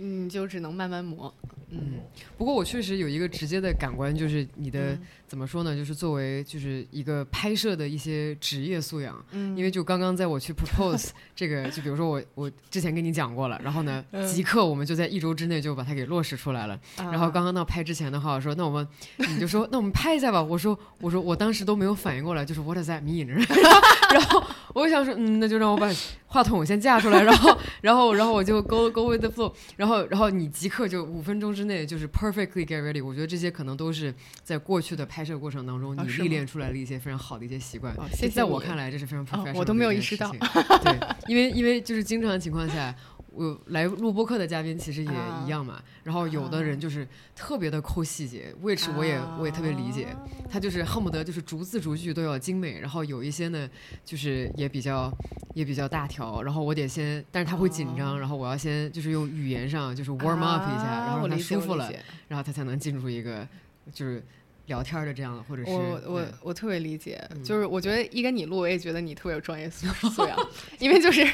[0.00, 1.32] 你就只能慢慢磨。
[1.72, 2.00] 嗯，
[2.36, 5.76] 不过我确实有一个直接的感官，就是你的、嗯怎么说呢？
[5.76, 9.24] 就是作为就是一个拍摄的一些职业素养。
[9.30, 16.76] 嗯因为就刚刚在我去 propose 这个，就比如说我我之前跟你讲过了，然后呢，嗯即刻我们就在一周之内就把它给落实出来了。
[16.96, 18.84] 然后刚刚到拍之前的话，我说那我们
[19.18, 20.42] 你就说那我们拍一下吧。
[20.42, 23.28] 我说我说我当时都没有反应过来，就是 what does that mean？
[24.12, 24.42] 然后
[24.74, 25.88] 我就想说嗯，那就让我把
[26.26, 33.04] 话筒先架出来，然后然后然后我就 go go with the flow，然后然后你即刻就五分钟之内就是 perfectly get ready。
[33.04, 37.94] 我觉得这些可能都是在过去的拍摄过程当中你历练出来的一些非常好的一些习惯。
[38.12, 38.28] 谢谢。
[38.28, 39.56] 在我看来，这是非常 professional。
[39.56, 40.30] 我都没有意识到。
[40.32, 42.94] 对，因为因为就是经常情况下。
[43.40, 45.10] 我来录播客的嘉宾其实也
[45.44, 50.08] 一样嘛，然后有的人就是特别的抠细节，which 我也我也特别理解，
[50.50, 53.68] 他就是恨不得就是逐字逐句都要精美，然后有一些呢
[54.04, 55.10] 就是也比较
[55.54, 61.90] 也比较大条，然后我得先，但是他会紧张，然后我要先就是用语言上就是 warm up 一下，然后让他舒服了，
[62.28, 63.48] 然后他才能进入一个
[63.92, 64.22] 就是。
[64.70, 70.38] 聊天的这样，或者是我我我特别理解，就是我觉得一跟你录，我也觉得你特别有专业素素养，
[70.78, 71.26] 因为就是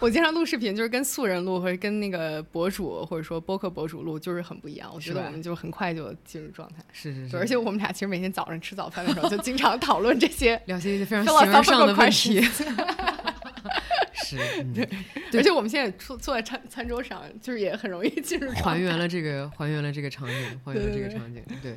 [0.00, 4.90] 我经常录视频，就是跟素人录或者跟那个博主或者说播客博主录，就是很不一样。
[4.92, 12.44] 我觉得我们就很快就进入状态，是是是，而且我们俩其实每天早上吃早饭的时候，就经常讨论这些，聊些一些非常形而上的问题。
[14.24, 14.36] 是，
[14.72, 14.88] 对，
[15.34, 21.42] 而且我们现在坐坐在餐餐桌上，就是也很容易进入还原了这个还原了这个场景，还原了这个场景。
[21.62, 21.76] 对，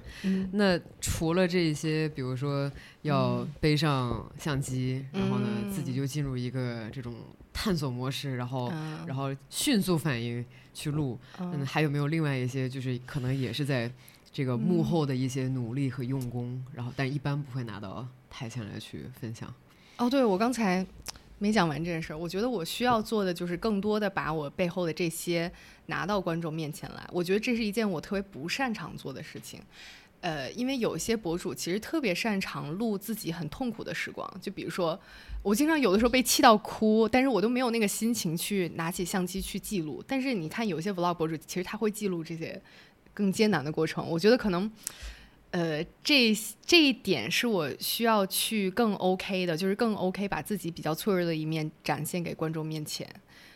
[0.54, 7.14] 那除了这些，比如说要背上相机，然后呢自己就进入一个这种
[7.52, 8.72] 探索模式，然后
[9.06, 13.92] 然后迅速反应去录，嗯，还有没有另外一些，就是可能也是在
[14.32, 19.54] 这个幕后的一些努力和用功，然后但一般不会拿到台前来去分享。
[19.98, 20.86] 哦，对，我刚才。
[21.40, 25.52] 没讲完这件事儿，我觉得我需要做的就是更多的把我背后的这些
[25.86, 27.08] 拿到观众面前来。
[27.12, 29.62] 我觉得这是一件我特别不擅长做的事情，
[30.22, 35.00] 呃，因为有一些博主其实特别擅长录自己很痛苦的时光，就比如说
[35.44, 40.04] 我经常有的时候被气到哭，但是我都没有那个心情去拿起相机去记录。
[40.08, 42.60] 但是你看有些 vlog 博主，其实他会记录这些
[43.14, 44.04] 更艰难的过程。
[44.10, 44.72] 我觉得可能。
[45.58, 53.10] 呃，这这一点是我需要去更 OK 的，就是更 OK 把自己比较脆弱的一面展现给观众面前。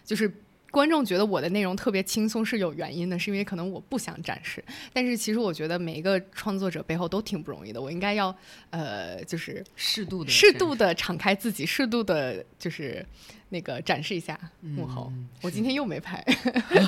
[0.04, 0.34] 就是
[0.72, 4.64] 观众觉得我的内容特别轻松是有原因的，是因为可能我不想展示。
[4.92, 8.36] 但是其实我觉得每一个创作者背后都挺不容易的，我应该要
[8.72, 13.06] 呃，就是适度的适度的敞开自己，适度的就是。
[13.54, 16.24] 那个展示一下幕后，我今天又没拍，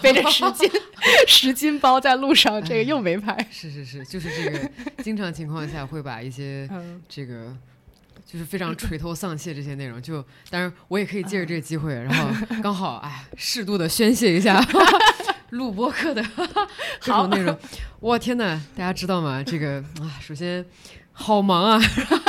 [0.02, 0.72] 背着十斤
[1.28, 3.38] 十斤包在路上，这个又没拍。
[3.52, 4.72] 是是是，就是这个，
[5.04, 6.66] 经常情况下会把一些
[7.10, 7.54] 这个
[8.26, 14.60] 就是非常垂头丧气这些内容，就当然我也可以借着这个机会，然后刚好哎，适度的宣泄一下
[15.52, 16.24] 录播课的
[17.00, 17.58] 这种内容。
[18.00, 19.44] 我天呐，大家知道吗？
[19.44, 20.66] 这个啊，首先。
[21.16, 21.80] 好忙啊！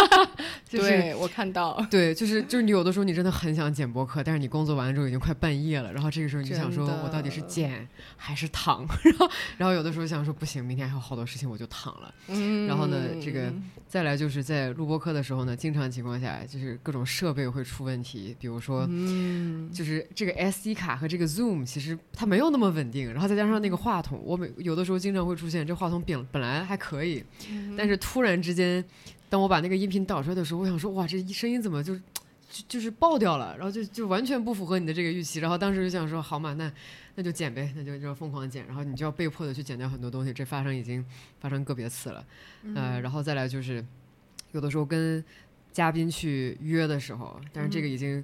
[0.80, 8.86] 对我看到，对，就是就是你有的时候你真的很想剪播客，但是你工作完了之后已经快半夜了，然后这个时候你就想说，我到底是剪还是躺？
[9.02, 12.14] 然后然后有的时候想说不行，明天还有好多事情，我就躺了。
[12.28, 12.66] 嗯。
[12.66, 13.52] 然后呢，这个
[13.86, 27.24] 再来就是在录播课的时候呢，经常情况下就是各种设备会出问题，比如说，嗯，就是这个 SD 卡和这个 Zoom 其实它没有那么稳定，然后再加上那个话筒，我每有的时候经常会出现这话筒本本来还可以，
[27.76, 28.84] 但是突然之间。
[29.34, 33.52] 当我把那个音频导出来的时候，我想说，哇，这声音怎么就就就是爆掉了？
[33.56, 35.40] 然后就就完全不符合你的这个预期。
[35.40, 36.72] 然后当时就想说，好嘛，那
[37.16, 38.64] 那就剪呗，那就就疯狂剪。
[38.68, 40.32] 然后你就要被迫的去剪掉很多东西。
[40.32, 41.04] 这发生已经
[41.40, 42.24] 发生个别次了，
[42.76, 43.84] 呃，然后再来就是
[44.52, 45.24] 有的时候跟
[45.72, 48.22] 嘉宾去约的时候，但是这个已经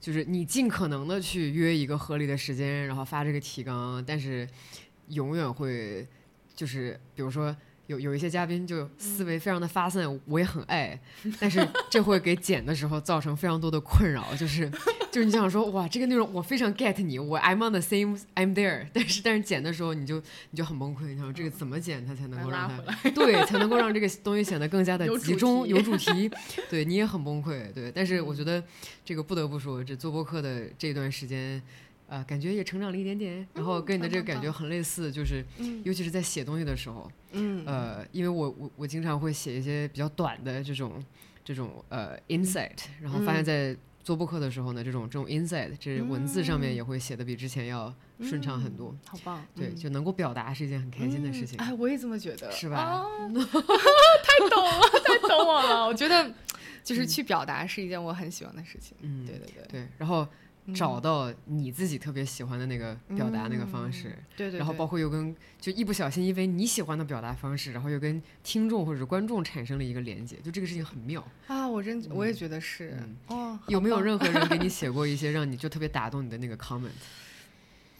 [0.00, 4.48] 就是你尽可能的去约一个合理的时间，然后发这个提纲，但是
[5.08, 6.08] 永远会
[6.54, 7.54] 就是比如说。
[7.86, 10.98] 有有一些嘉宾就思维非常的发散，我也很爱，
[11.38, 14.68] 但是这会给剪的时候造成非常多的困扰，就是
[15.10, 26.30] 就是你想说哇这个内容我非常 get 你，我 I'm on the same I'm there， 但是但是剪的时候你就你就很崩溃，你想说这个怎么剪它才能够让它对才能够让这个东西显得更加的集中有主题，
[26.68, 28.62] 对你也很崩溃，对，但是我觉得
[29.04, 31.62] 这个不得不说这做播客的这段时间。
[32.08, 35.44] 呃，感觉也成长了一点点，然后跟你的这个感觉很类似，就是，
[35.82, 41.04] 尤其是在写东西的时候，嗯，呃，因为我我我经常会写一些比较短的这种
[41.44, 53.04] 这种呃 insight，然后发现在做播客的时候呢，这种这种 insight，这文字上面也会写的比之前要顺畅很多，好棒，对，就能够表达是一件很开心的事情，哎，我也这么觉得，是吧？
[53.26, 56.32] 太懂了，太懂我了，我觉得
[56.84, 60.24] 就是去表达是一件我很喜欢的事情，嗯，对对对，对，然后。
[60.74, 71.68] 找到你自己特别喜欢的那个表达那个方式，对对，然后包括又跟就一不小心因为你喜欢的表达方式，然后又跟听众或者是观众产生了一个连接，就这个事情很妙啊！
[71.68, 72.98] 我真我也觉得是
[73.28, 73.58] 哦。
[73.68, 76.88] 有没有任何人给你 写过一些让你就特别打动你的那个 comment？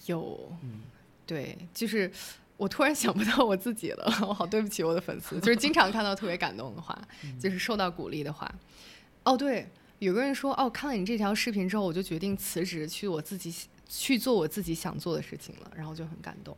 [0.07, 0.83] 有，嗯，
[1.27, 2.11] 对，就是
[2.57, 6.97] 我突然想不到我自己了，我好对不起我的粉丝，就是经常看到特别感动的话，
[7.39, 8.53] 就是受到鼓励的话。
[9.25, 9.69] 哦，对。
[9.99, 13.55] 有个人说，哦，看了你这条视频之后，我就决定辞职，去我自己
[13.89, 16.57] 去做我自己想做的事情了，然后就很感动。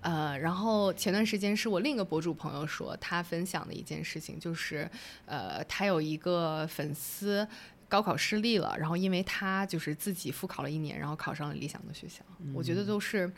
[0.00, 4.88] 呃，然后前段时间是我另一个博主朋友说，他分享的一件事情就是，
[5.26, 7.46] 呃，他有一个粉丝
[7.88, 12.24] 高考失利了，然后因为他就是自己复考了一年，然后考上了理想的学校。
[12.54, 13.30] 我觉得都是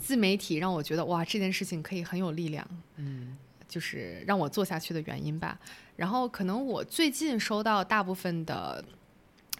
[0.00, 2.66] 自媒体让我觉得哇，这件事情可以很有力量。
[2.96, 3.36] 嗯。
[3.68, 5.60] 就是让我做下去的原因吧。
[5.94, 8.84] 然后可能我最近收到大部分的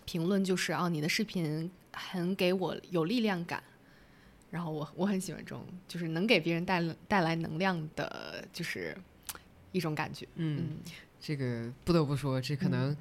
[0.04, 3.62] 评论就是啊，你的视频很给我有力量感。
[4.50, 8.96] 然后我我很喜欢这种，就是能给别人带带来能量的，就是
[9.72, 10.26] 一种感觉。
[10.36, 10.78] 嗯，
[11.20, 12.96] 这个不得不说，这可能。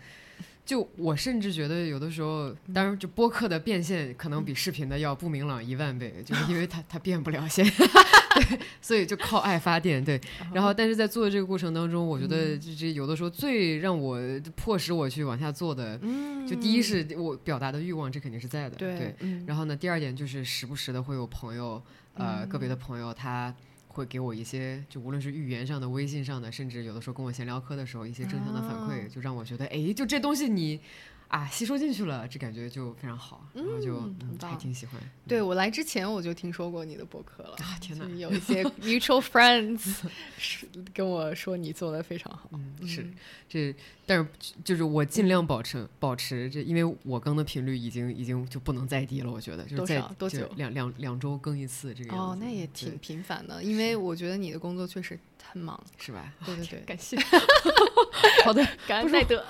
[0.68, 7.66] 就我甚至觉得有的时候，当然就播客的变现可能比视频的要不明朗一万倍，就是因为 它它变不了现，
[8.36, 10.20] 对，所以就靠爱发电，对。
[10.54, 14.20] 然后但是在做的这个过程当中，我觉得这这有的时候最让我
[14.58, 15.98] 迫使我去往下做的，
[16.46, 19.16] 就第一是我表达的欲望，这肯定是在的，对。
[19.46, 21.82] 然后呢，第二点就是时不时的会有朋友，
[22.16, 23.56] 呃，个别的朋友他。
[23.98, 30.80] 会给我一些，就无论是语言上的、微信上的，甚至有的时候跟我闲聊嗑的时候，一些正向的反馈，就让我觉得，哎，就这东西你。
[31.28, 34.02] 啊，吸收进去了，这感觉就非常好，然后就
[34.40, 34.96] 还挺喜欢。
[35.28, 37.78] 对我来之前我就听说过你的博客了啊！
[37.82, 39.96] 天哪，有一些 mutual friends
[40.40, 42.50] 是跟我说你做的非常好。
[42.54, 43.06] 嗯，是
[43.50, 44.28] 这，但是
[44.64, 49.30] 就是我尽量保持保持这，因为我更的频率已经已经就不能再低了。
[49.30, 52.24] 我觉得就是在多久两两两周更一次这个样子。
[52.24, 55.20] 哦，那也挺频繁的，因为我觉得你的工作确实
[55.52, 56.34] 很忙，是吧？
[56.46, 57.18] 对对 对，感谢。
[58.44, 59.44] 好的，感恩戴德，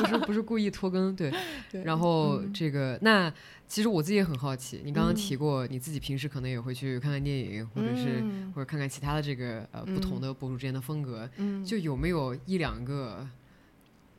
[0.00, 1.14] 不是不是故意拖更。
[1.14, 1.32] 对，
[1.84, 3.32] 然后这个那
[3.66, 11.28] 其实我自己也很好奇，你刚刚提过你自己平时可能也会去看看电影，或者是或者看看其他的这个呃不同的博主之间的风格，
[11.64, 13.26] 就有没有一两个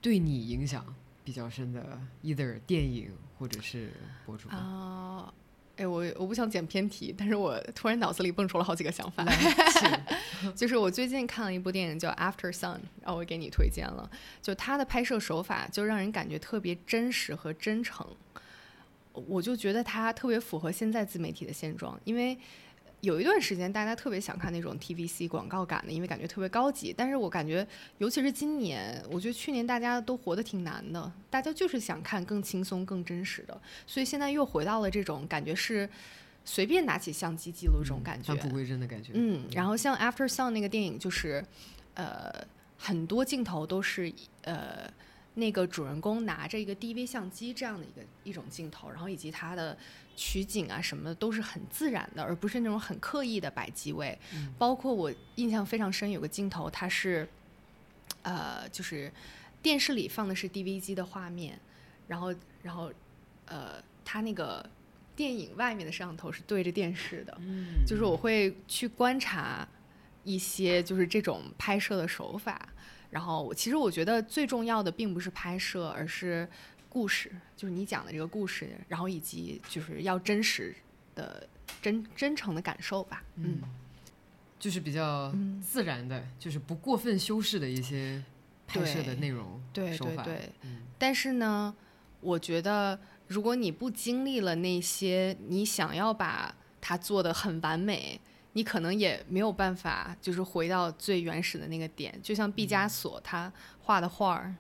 [0.02, 0.86] 对你影响
[1.24, 3.92] 比较深的，either 电影或者是
[4.26, 5.34] 博主啊？
[5.80, 9.26] 哎，我我不想剪偏题，但是我突然脑子里蹦出了好几个想法。
[10.54, 14.10] 就是我最近看了一部电影叫《After Sun》，然后我给你推荐了。
[14.42, 18.06] 就它的拍摄手法就让人感觉特别真实和真诚，
[19.14, 22.38] 我就觉得它特别符合现在自媒体的现状，因为。
[23.02, 26.94] 有一段时间，大家特别想看那种 TVC 广告感的，因为感觉特别高级。
[26.96, 27.66] 但是我感觉，
[27.98, 33.62] 尤其是今年，我觉得去年大家都活得挺难的，大家就是想看更轻松、更真实的。
[33.88, 35.90] 所以现在又回到了这种感觉，是
[36.44, 39.14] 随便拿起相机记录这种感觉，返璞归真的感觉。
[39.16, 41.44] 嗯，然后像 After Sun 那个电影，就是
[41.94, 42.34] 呃，
[42.78, 44.92] 很多镜头都是呃。
[45.36, 49.78] 那个主人公拿着一个 DV 相机这样的一个一种镜头，然后以及他的
[50.22, 54.20] 取景啊什么的都是很自然的，而不是那种很刻意的摆机位。
[54.58, 57.26] 包括我印象非常深，有个镜头，它是
[58.24, 59.10] 呃，就是
[59.62, 61.58] 电视里放的是 DV 机的画面，
[62.06, 62.92] 然后然后
[63.46, 64.70] 呃，它那个
[65.16, 67.38] 电影外面的摄像头是对着电视的。
[67.88, 69.66] 就是我会去观察
[70.26, 72.68] 一些就是这种拍摄的手法。
[73.10, 76.48] 然后，其实我觉得最重要的并不是拍摄，而是
[76.90, 80.76] 故事，就是你讲的这个故事，然后以及就是要真实
[81.16, 81.48] 的、
[81.82, 83.24] 真真诚的感受吧。
[83.36, 83.62] 嗯，
[84.60, 88.24] 就是比较自然的，就是不过分修饰的一些
[88.68, 89.98] 拍摄的内容对。
[89.98, 90.50] 对对。
[90.98, 91.74] 但是呢，
[92.20, 98.20] 我觉得如果你不经历了那些，你想要把它做的很完美。
[98.54, 102.20] 你可能也没有办法，就是回到最原始的那个点。
[102.24, 103.50] 就像毕加索他
[103.80, 104.56] 画的画儿，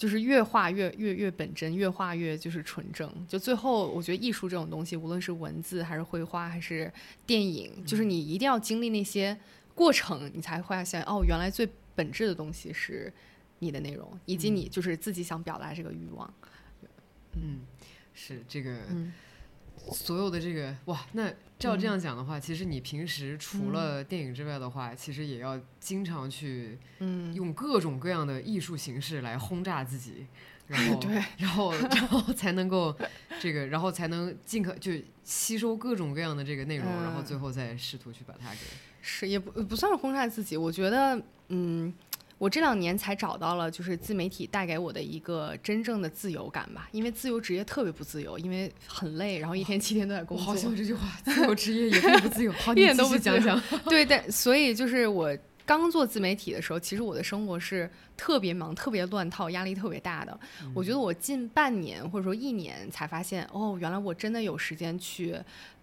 [0.00, 3.06] 就是越画越越越本真，越画越就是纯正。
[3.28, 6.90] 就最后，我觉得艺术这种东西，无论是文字还是绘画还是
[7.26, 9.38] 电影，就是你一定要经历那些
[9.74, 13.12] 过程，你才会发现哦，原来最本质的东西是
[13.58, 16.32] 你的内容，以及你就是自己想表达这个欲望。
[17.34, 17.60] 嗯，
[18.14, 18.78] 是这个。
[19.92, 30.26] 所有的这个哇，那照这样讲的话，其实你平时除了电影之外的话，其实也要经常去，嗯，用各种各样的艺术形式来轰炸自己，
[30.68, 32.96] 然后， 对，然后，然后才能够
[33.40, 34.92] 这个，然后才能尽可就
[35.24, 38.58] 吸收各种各样的这个内容，然后最后再试图去把它给
[39.02, 41.92] 是也不不算是轰炸自己，我觉得，嗯。
[42.40, 46.88] 我这两年才找到了，就是自媒体带给我的一个真正的自由感吧。
[46.90, 50.46] 因为自由职业特别不自由，因为很累，然后一天七天都在工作。
[50.46, 53.62] 好喜欢这句话， 自由职业也并不自由，好， 一点都不讲讲。
[53.84, 60.40] 对，但所以就是我刚做自媒体的时候，其实我的生活是特别忙、特别乱套、压力特别大的。
[60.74, 65.36] 我觉得我近半年或者说一年才发现，哦，原来我真的有时间去。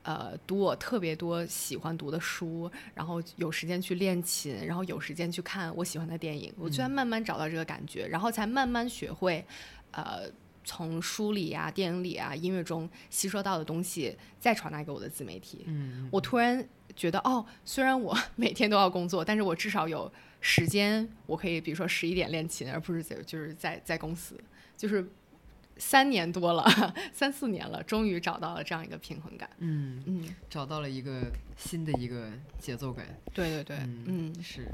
[0.08, 6.50] 呃，读我特别多喜欢读的书，然后有时间去练琴，然后有时间去看我喜欢的电影。
[6.58, 9.46] 我居然慢慢找到这个感觉，然后才慢慢学会，
[9.92, 10.22] 呃，
[10.64, 15.66] 从书里啊、电影里啊、音乐中吸收到的东西，再传达给我的自媒体。
[15.68, 24.40] 嗯，我突然觉得，哦，虽然我 每天都要工作，但是我至少有时间，我可以比如说十一点练琴，而不是在就是在在公司，
[24.78, 25.06] 就是
[25.80, 26.66] 三年多了，
[27.14, 29.50] 三四年了，终于找到了这样一个平衡感。
[29.60, 31.24] 嗯，嗯，找到了一个
[31.58, 33.06] 新的一个节奏感。
[33.34, 34.44] 对对对，嗯嗯。
[34.44, 34.68] 是，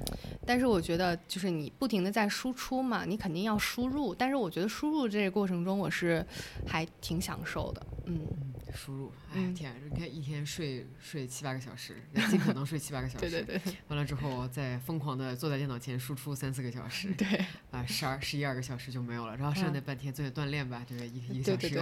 [0.45, 4.13] 但是我觉得，就是你不停的在输出嘛，你肯定要输入。
[4.13, 6.25] 但是我觉得输入这个过程中，我是
[6.67, 7.85] 还挺享受的。
[8.05, 9.11] 嗯，嗯，输入。
[9.33, 11.95] 哎天啊，你看一天睡睡七八个小时，
[12.29, 13.29] 尽可能睡七八个小时。
[13.29, 17.27] 对对对完了之后，再疯狂的坐在电脑前输出三四个小时，对
[17.71, 19.37] 啊，十二、十一二个小时就没有了。
[19.37, 21.05] 然后剩下那半天做点锻炼吧，对吧？
[21.05, 21.75] 一一个小时，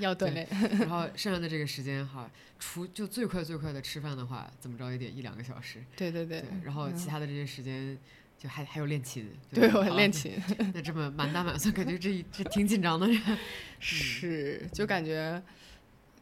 [0.00, 0.48] 要锻炼。
[0.78, 5.82] 然后剩下的这个时间哈，除就最快最快的吃饭的话，怎么着也得一两个小时。
[5.96, 7.98] 对对对，然后其他的这些时间，
[8.44, 9.26] 就还还有练琴。
[9.50, 10.32] 对我吧好练琴
[10.74, 13.06] 那这么满打满算，感觉这这挺紧张的。
[13.06, 13.38] 嗯
[13.80, 15.42] 是就感觉。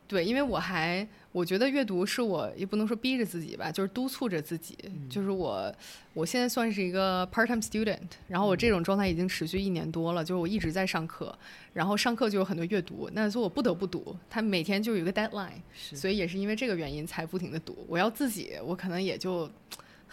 [0.09, 4.77] 对，因为我还我觉得阅读是我也不能说逼着自己吧，就是督促着自己。
[4.85, 5.75] 嗯就是我
[6.13, 7.99] 我现在算是一个 part-time student，
[8.29, 11.35] 然后我这种状态已经持续一年多了，就是我一直在上课，
[11.73, 17.87] 然后上课就有很多阅读，那所以我不得不读，他每天就有一个 deadline，所以也是因为这个原因才不停的读。
[17.89, 19.51] 我要自己，我可能也就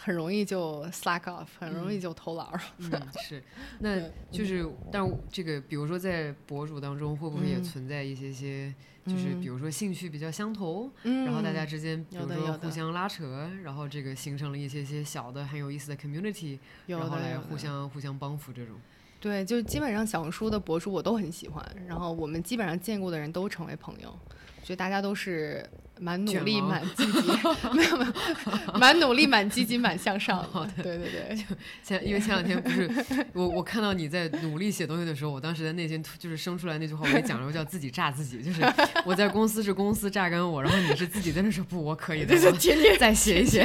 [0.01, 2.59] 很容易就 slack off，很容易就偷懒儿。
[2.77, 2.89] 嗯，
[3.21, 3.43] 是，
[3.79, 3.99] 那
[4.31, 7.63] 就是，但这个，比如说在博主当中，会不会也嗯。
[7.63, 8.73] 存在一些些，
[9.05, 9.41] 就是嗯。
[9.41, 18.75] 比如说兴趣比较相投，嗯，然后大家之间，比如说互相拉扯，然后这个形成了一些些小的很有意思的 community，然后来互相互相帮扶这种。
[19.19, 24.17] 对，就基本上小红书的博主我都很喜欢，然后我们基本上见过的人都成为朋友，
[24.63, 25.69] 觉得大家都是
[25.99, 27.27] 蛮努力、蛮积极，
[27.75, 30.71] 没有没有，蛮努力、蛮积极、蛮向上的。
[30.81, 31.45] 对对对，
[31.83, 32.89] 前因为前两天不是
[33.33, 38.61] 我我看到你在努力写东西的时候，我当时在内心就是生出来那句话，我也讲了，我叫自己榨自己，就是
[39.05, 43.63] 我在公司是公司榨干我，然后你是自己在那说不，我可以的，就天天再写一写，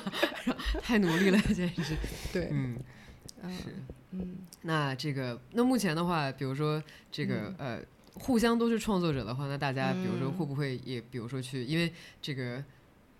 [0.82, 1.96] 太努力了，简直是。
[2.32, 2.76] 对，嗯，
[3.42, 3.58] 嗯是。
[4.12, 4.36] 嗯
[4.66, 7.78] 那这个，那目前的话，比如说这个、呃，
[8.14, 11.92] 互相都是创作者的话，那大家比如说嗯会不会也，比如说去，因为
[12.22, 12.64] 这个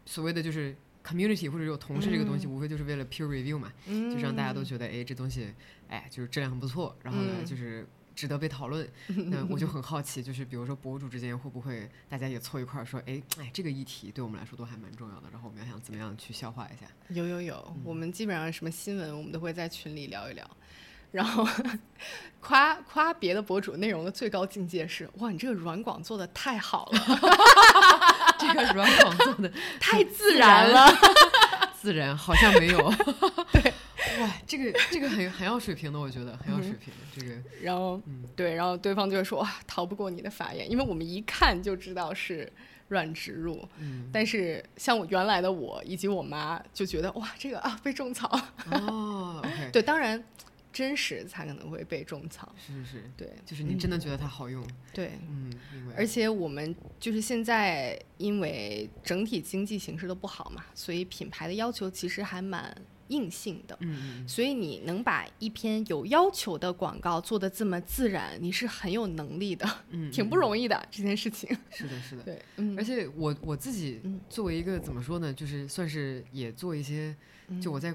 [0.06, 0.74] 所谓的就是
[1.04, 5.52] community 或者有同事这个东西，嗯无非就是为了 peer review 嘛，嗯，就是让大家都觉得，哎，这东西，
[5.88, 8.88] 哎，就是质量很不错，然后呢，嗯就是值得被讨论。
[9.30, 16.86] 那我就很好奇，就是比如说博主之间会不会大家也凑一块儿说，哎，哎，这个议题对我们来说都还蛮重要的，然后我们要想怎么样去消化一下。
[17.08, 20.48] 有有有，我们基本上什么新闻，我们都会在群里聊一聊。
[21.14, 21.46] 然后
[22.40, 27.00] 夸夸别的博主内容的最高境界是，哇，你这个软广做的太好了，
[28.36, 29.48] 这个软广做的
[29.78, 30.92] 太自然了。
[31.72, 32.78] 自然好像没有。
[33.52, 33.72] 对，
[34.18, 36.92] 哇，这个这个很很要水平的，我觉得很要水平。
[37.16, 42.50] 这个，然后嗯，对，然后对方就会说哇，逃不过你的法眼，因为我们一看就知道是
[42.88, 43.62] 软植入。
[43.78, 48.28] 嗯，但是像我原来的我以及我妈就觉得哇，这个啊被种草。
[48.72, 50.22] 哦对，当然
[50.74, 52.54] 真实才可能会被种草。
[52.58, 54.62] 是是是，对，就是你真的觉得它好用，
[54.92, 55.12] 对。
[55.26, 55.50] 嗯。
[55.96, 62.76] 而且我们就是现在，因为整体经济形势都不好嘛，所以品牌的要求其实还蛮
[63.08, 63.76] 硬性的。
[63.80, 70.36] 嗯嗯所以你能把一篇有要求的广告做得这么自然，你是很有能力的，嗯， 挺不。
[70.36, 71.48] 容易的这件事情。
[71.70, 72.22] 是的，是的。
[72.26, 77.14] 对，嗯而且我我自己嗯作为一个怎么说呢，就是算是也做一些，
[77.62, 77.94] 就我在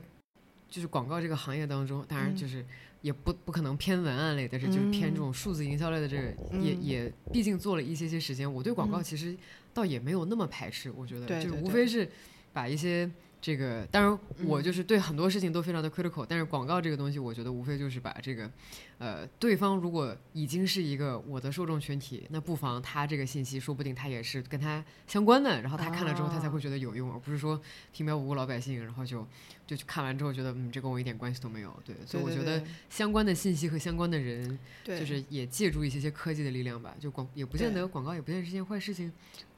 [0.69, 2.35] 就是广告这个行业当中，当然嗯。
[2.35, 2.65] 就是
[3.01, 6.23] 也不不可能偏文案类但是就是偏这种数字营销类的，这个
[6.61, 6.83] 也嗯。
[6.83, 9.03] 也毕竟做了一些些时间，我对广告嗯。
[9.03, 9.35] 其实
[9.73, 12.09] 倒也没有那么排斥，我觉得就无非是
[12.53, 13.09] 把一些。
[13.41, 18.51] 这个当然，我嗯就是对很多事情都非常的 critical，、但是广告这个东西，我觉得无非就是把这个，
[18.99, 27.59] 呃，对方如果已经是一个我的受众群体，那不妨他这个信息，说不定他也是跟他相关的，然后他看了之后，他才啊会觉得有用，而不是说
[27.93, 29.25] 平白无故老百姓，然后就
[29.65, 31.73] 就去看完之后觉得，嗯，这跟我一点关系都没有。
[31.85, 39.09] 对，所以我觉得相关的信息和相关的人，对，就是也借助一些些科技的力量吧，就广也不见得广告也不见得是件坏事情。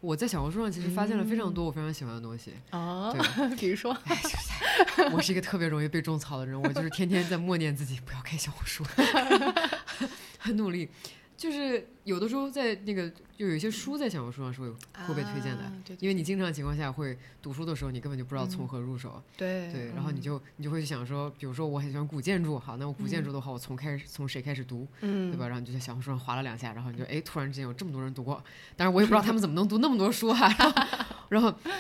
[0.02, 3.96] 我在小红书上其实发现了非常多我非常喜欢的东西，啊，对 比如说，
[5.12, 8.84] 我是一个特别容易被种草的人，我就是天天在默念自己不要看小红书，
[10.40, 10.90] 很努力。
[11.38, 14.70] 就是有的时候在那个，就有一些书在小红书上是会
[15.08, 19.20] 会被推荐的，啊对因为你经常情况下会读书的时候，你根本就不知道从何入手。
[19.36, 25.48] 对对，然后你嗯就你就会想说，比如说我很喜欢古建筑，好，那我古建筑的话，我从开始从谁开始读，嗯对吧？
[25.48, 28.36] 然后你就在小红书上划了两下，然后你就哎，突然之间有这么多人读过，
[28.78, 30.82] 当然我也不知道他们怎么能读那么多书哈、然后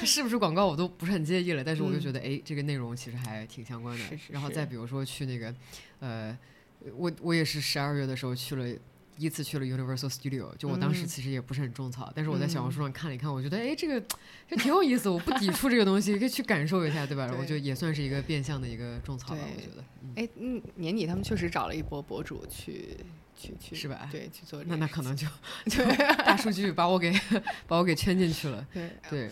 [0.05, 4.03] 是不是广告我都不是很介意了，但是我就嗯觉得哎，这个内容其实还挺相关的。
[4.05, 5.53] 是是然后再比如说去那个，
[5.99, 6.37] 呃，
[6.95, 8.77] 我我也是十二月的时候去了。
[9.17, 14.03] 第一次去了 Universal Studio，就我当时嗯其实也不是很种草，但是我在小红嗯书上看了一看，我觉得哎，这个
[14.49, 17.27] 这挺有意思，我不抵触这个东西，可以去感受一下，对吧？
[17.27, 22.97] 对我觉得也算是一个变相的一个种草吧，我觉得，嗯，哎，嗯，年底他们确实找了一波博主去
[23.41, 24.07] 去去，是吧？
[24.11, 25.27] 对，去做那那可能就
[25.69, 25.83] 就
[26.23, 27.11] 大数据把我给
[27.67, 29.29] 把我给圈进去了，对，对，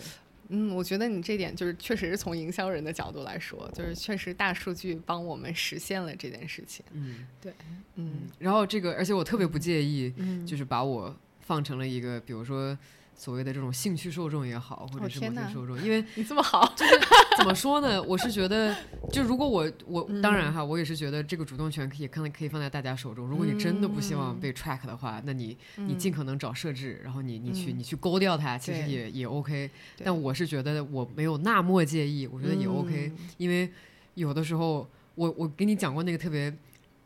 [0.48, 6.84] 嗯，我觉得你这点就是确实是从营销人的角度来说，就是确实大数据帮我们实现了这件事情。
[6.92, 7.26] 嗯。
[7.40, 7.52] 对
[7.94, 12.76] 嗯，然后这个，而且我特别不介意，嗯，就是把我放成了一个，比如说
[13.20, 16.98] 所谓的这种兴趣受众也好，或者哦是某些受众，因 为你这么好，就是
[17.36, 18.02] 怎么说呢？
[18.02, 18.74] 我是觉得，
[19.12, 23.26] 就如果我我嗯当然哈，我也是觉得这个主动权可以可能可以放在大家手中。
[23.28, 29.70] 如果你真的不希望嗯被 track 的话，那你你嗯尽可能找设置，然后你你去嗯你去勾掉它，其实也也 OK。
[30.02, 33.70] 但我是觉得我没有那么介意，我觉得也 OK，嗯因为
[34.14, 36.50] 有的时候我我给你讲过那个特别。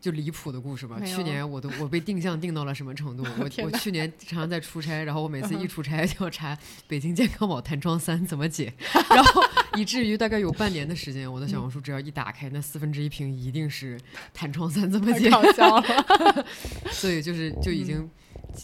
[0.04, 1.00] 就离谱的故事吧。
[1.00, 3.24] 去年我都我被定向定到了什么程度？
[3.40, 6.54] 我我去年常常在出差，然后我每次一嗯出差就要查
[6.86, 8.70] 北京健康宝弹窗三怎么解，
[9.08, 9.42] 然后
[9.76, 13.98] 以至于大概有半年的时间，我的小红书只要一打开，那四分之一屏一定是
[14.34, 16.46] 弹窗三怎么解，太搞笑了。
[16.92, 18.06] 所以就是就已经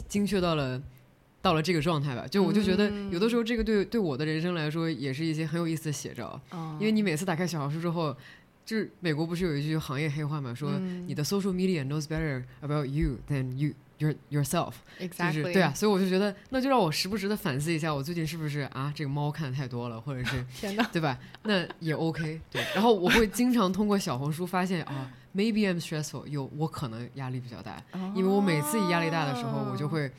[0.07, 0.78] 精确到了。
[1.43, 6.38] 到了这个状态吧，就我就觉得有的时候这个对对我的人生来说也是一些很有意思的写照，
[6.78, 8.14] 因为你每次打开小红书之后，
[8.70, 11.04] 就是美国不是有一句行业黑话嘛，说嗯。
[11.08, 21.18] 你的 social media knows better about you than you your yourself，就是 exactly，对啊，，所以我就觉得那就让我时不时的反思一下，我最近是不是啊这个猫看的太多了，或者是 天哪，对吧？
[21.42, 22.64] 那也 OK，对。
[22.72, 27.82] 然后我会经常通过小红书发现啊，maybe I'm stressful，有我可能压力比较大，
[28.14, 30.12] 因为我每次一压力大的时候，我就会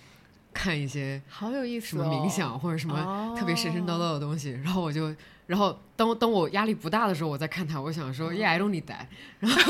[0.53, 3.35] 看一些好有意思、什么冥想或者什么哦。
[3.37, 5.13] 特别神神叨叨的东西，然后我就，
[5.47, 9.05] 然后当当我压力不大的时候，我再看它，我想说，Yeah，I don't need that，
[9.39, 9.61] 然后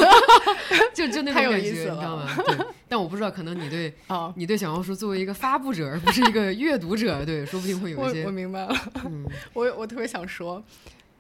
[0.94, 2.28] 就就那种感觉，你知道吗？
[2.46, 2.58] 对，
[2.88, 8.76] 但我不知道，可能你对 哦，你对小红书作为一个发布者，而不是一个阅读者，对，说不定会有我我一些，明白了，
[9.06, 10.64] 嗯，我我特别想说，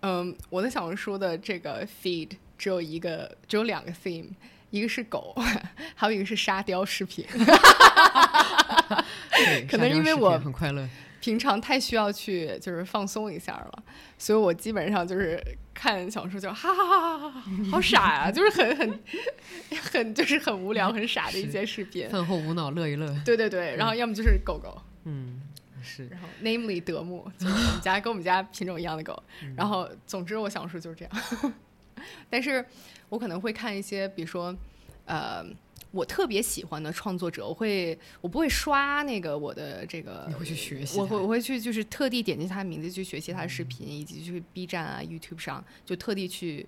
[0.01, 4.29] 嗯，我的小红书的这个 feed 只有一个，只有两个 theme，
[4.71, 5.35] 一个是狗，
[5.93, 7.23] 还有一个是沙雕视频。
[9.35, 10.87] 对， 可能因为我很快乐，
[11.19, 13.83] 平常太需要去就是放松一下了，
[14.17, 15.41] 所以我基本上就是
[15.73, 18.99] 看小说就哈哈哈哈哈哈，好傻呀、就是很很
[19.91, 22.09] 很就是很无聊很傻的一些视频。
[22.09, 25.41] 饭后无脑乐一乐，对对对，然后要么就是狗狗，嗯，
[25.81, 29.21] 是，然后 namely 德牧，就是我们家跟我们家品种一样的狗。
[29.43, 31.53] 嗯然后总之我想说就是这样，
[32.29, 32.65] 但是
[33.09, 34.55] 我可能会看一些，比如说
[35.05, 35.45] 呃。
[35.93, 46.65] 我特别喜欢的创作者，我会我不会刷那个我的这个，你会去学习我会我会去就是特地点击他的名字去学习他的视频，以及去 B 站啊、YouTube 上就特地去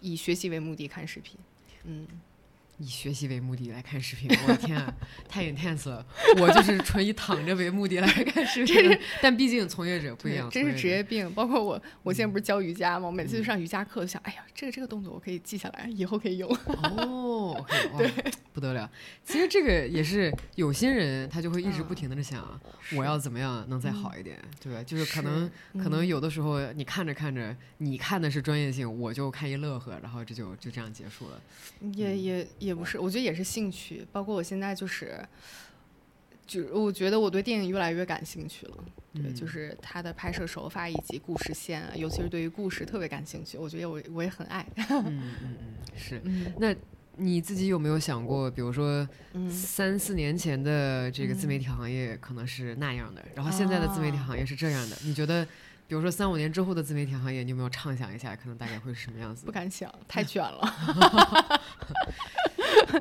[0.00, 1.36] 以学习为目的看视频。
[1.82, 2.06] 嗯，
[2.80, 4.90] 以学习为目的来看视频，我的天啊，
[5.28, 6.04] 太 intense 了！
[6.38, 11.30] 我就是纯以躺着为目的来看视频，但毕竟从业者不一样，真是职业病。
[11.34, 13.06] 包括我，我现在不是教瑜伽吗？
[13.06, 16.50] 我每次上瑜伽课，就想，哎呀，这个这个动作我可以记下来，以后可以用。
[16.66, 17.54] 哦
[17.92, 18.10] 哇，
[18.54, 18.90] 不得了。
[19.22, 22.58] 其实这个也是有心人，他就会一直不停的想，
[22.96, 24.82] 我要怎么样能再好一点，对吧？
[24.82, 31.38] 就是可能可能有的时候你看着看着，你看的是专业性，我就看一乐呵，然后这就就这样结束了。
[31.92, 34.06] 也也也不是，我觉得也是兴趣。
[34.12, 35.22] 包括我现在就是，
[36.46, 38.74] 就我觉得我对电影越来越感兴趣了。
[39.14, 43.58] 对，嗯就是它的拍摄手法以及故事线啊，尤其是对于故事特别感兴趣。
[43.58, 44.66] 我觉得我我也很爱。
[44.76, 45.56] 嗯嗯嗯，
[45.96, 46.20] 是。
[46.24, 46.74] 嗯那
[47.16, 55.46] 你自己有没有想过，比如说嗯三四年前的这个自媒体行业可能是那样的，然后现在的自媒体啊行业是这样的，你觉得？
[55.90, 59.50] 比如说三五年之后的自媒体行业，你有没有畅想一下，可能大概会是什么样子不？
[59.50, 60.62] 敢想，太卷了。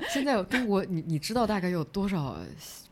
[0.09, 2.37] 现在中国，你你知道大概有多少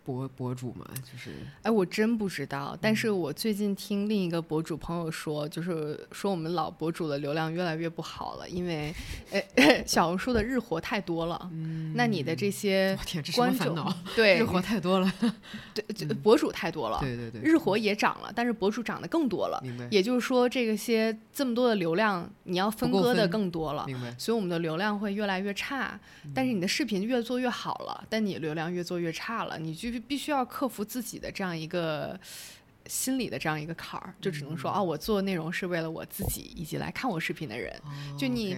[0.07, 0.85] 博博主吗？
[1.03, 1.31] 就是
[1.63, 8.93] 哎，我真不知道，但嗯是我最近听另一个博主朋友说，就是说我们老博主的流量越来越不好了，因为
[9.31, 9.43] 呃
[9.85, 11.51] 小红书的日活太多了。
[11.93, 13.97] 那你的这些我天，这什么观众烦恼？
[14.15, 15.13] 对日活太多了。
[15.73, 19.59] 对就博主太多了，对对对，日活也涨了，但是博主涨得更多了。
[19.61, 23.83] 明白也就是说，这个些这么多的流量，你要分割的更多了。
[23.85, 24.15] 明白。
[24.17, 25.99] 所以我们的流量会越来越差，
[26.33, 32.19] 但嗯是你的视频越做越好了，但你流量越做越差了，你就必须要克服自己的这样一个
[32.85, 34.57] 心理的这样一个坎儿，就只能嗯。
[34.57, 37.73] 说啊，我做内容是为了我自己以及来看我视频的人。
[37.83, 38.15] 哦。
[38.17, 38.57] 就你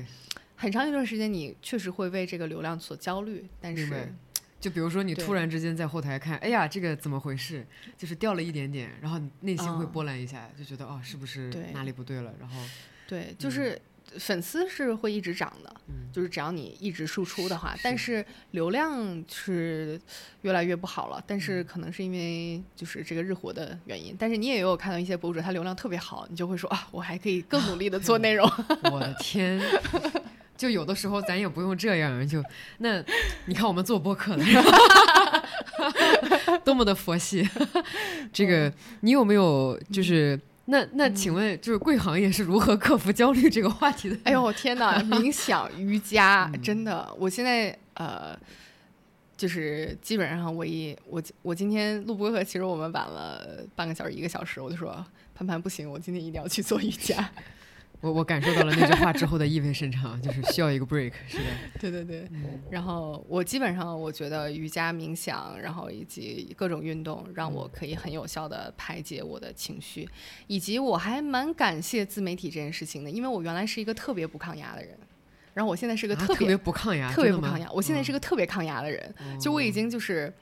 [0.55, 4.13] 很长一段时间，你确实会为这个流量所焦虑，但是
[4.59, 7.65] 就比如说你突然之间在后台看，哎呀，这个怎么回事？
[7.97, 9.91] 就是掉了一点点，然后你内心会嗯。
[9.91, 12.33] 波澜一下，就觉得哦，是不是哪里不对了？
[12.39, 12.61] 然后
[13.07, 13.81] 对，就是
[14.17, 15.75] 粉丝是会一直涨的，
[16.11, 19.99] 就是只要你一直输出的话，但是流量是
[20.41, 21.23] 越来越不好了。
[21.27, 24.15] 但是可能是因为就是这个日活的原因。
[24.17, 28.49] 但是你也有看到一些博主，他流量特别好，你就会说啊，我还可以更努力的做内容。
[28.91, 29.61] 我的天！
[30.57, 32.43] 就有的时候咱也不用这样，就
[32.79, 33.01] 那
[33.45, 34.43] 你看我们做播客的，
[36.65, 37.47] 多么的佛系。
[38.33, 40.37] 这个你有没有就是
[40.71, 44.17] 那那请问就是贵行业是如何克服焦虑这个话题的？
[44.23, 45.01] 哎呦天哪！
[45.03, 48.37] 冥想、瑜伽， 真的，我现在呃，
[49.35, 55.03] 就是基本上我一我我今天录播课，其实我们晚了半个小时一个小时，我就说
[55.33, 57.29] 潘潘不行，我今天一定要去做瑜伽。
[58.01, 61.43] 我我感受到了那句话之后的意味深长，就是需要一个 break，是的。
[61.79, 62.29] 对对对，
[62.69, 70.07] 然后我基本上我觉得瑜伽、冥想，然后以及各种运动，让我可以很有效的排解我的情绪，
[70.47, 74.97] 以及我还蛮感谢自媒体这件事情的，因为我原来是一个特别不抗压的人，
[75.53, 80.33] 然后我现在是个特别不抗压，特别不抗压，我现在是个特别抗压的人，就我已经就是。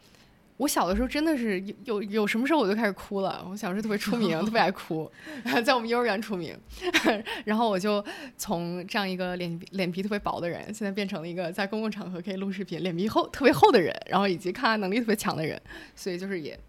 [0.58, 3.46] 我小的时候真的是有有有什么时候我就开始哭了。
[3.50, 5.10] 我小时候特别出名，特别爱哭，
[5.64, 6.58] 在我们幼儿园出名。
[7.46, 8.04] 然后我就
[8.38, 15.62] 从这样一个脸脸皮特别薄的人，现在变成了一个在公共场合可以录视频、脸皮厚特别厚的人，然后以及抗压能力特别强的人。
[15.96, 16.60] 所以就是也。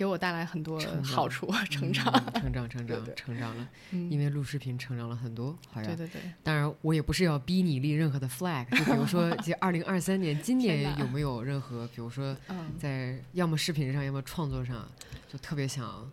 [0.00, 3.68] 给我带来很多好处， 成长，成长，成长，成长了。
[3.90, 5.94] 因为录视频成长了很多，好像。
[5.94, 6.22] 对对对。
[6.42, 12.34] 当然，我也不是要逼你立任何的 flag，就比如说， 这二零二三年， 今年有没有任何，比如说，
[12.78, 14.88] 在要么视频上，要么创作上，
[15.30, 16.10] 就特别想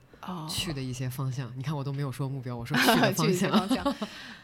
[0.50, 1.50] 去的一些方向？
[1.56, 3.96] 你看，我都没有说目标，我说去的方向。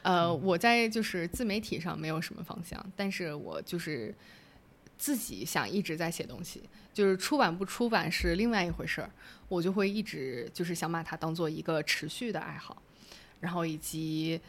[0.03, 4.15] 呃，我在就是自媒体上没有什么方向，但是我就是
[4.97, 6.63] 自己想一直在写东西。
[6.93, 9.09] 就是出版不出版是另外一回事儿，
[9.47, 12.79] 我就会一直就是想把它当做一个持续的爱好，
[13.39, 14.39] 然后以及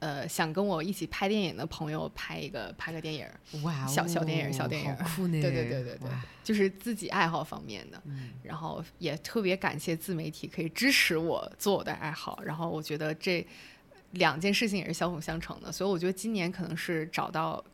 [0.00, 3.24] 呃想跟我一起拍电影的朋友拍一个拍个电影，
[3.62, 6.10] 哇，小小电影小电影，酷呢，对对对对对，
[6.42, 8.02] 就是自己爱好方面的，
[8.42, 13.46] 然后也特别感谢自媒体可以支持我做我的爱好，然后我觉得这
[14.10, 17.64] 两件事情也是相辅相成的，所以我觉得今年可能是找到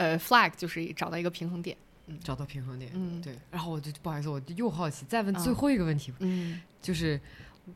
[0.00, 1.76] 呃 flag 就是找到一个平衡点。
[2.24, 3.38] 找到平衡点，嗯，对。
[3.52, 7.20] 然后我就不好意思，我又好奇，再问最后一个问题，嗯，就是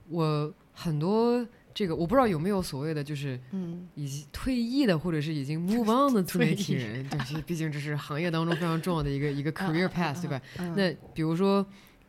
[0.08, 10.40] 我很多这个我不知道有没有所谓的，就是嗯，已经退役的或者是已经 move on 的自媒体人，对， 毕竟这是行业当中非常重要的一个一个 career path，对吧？
[10.74, 11.64] 那比如说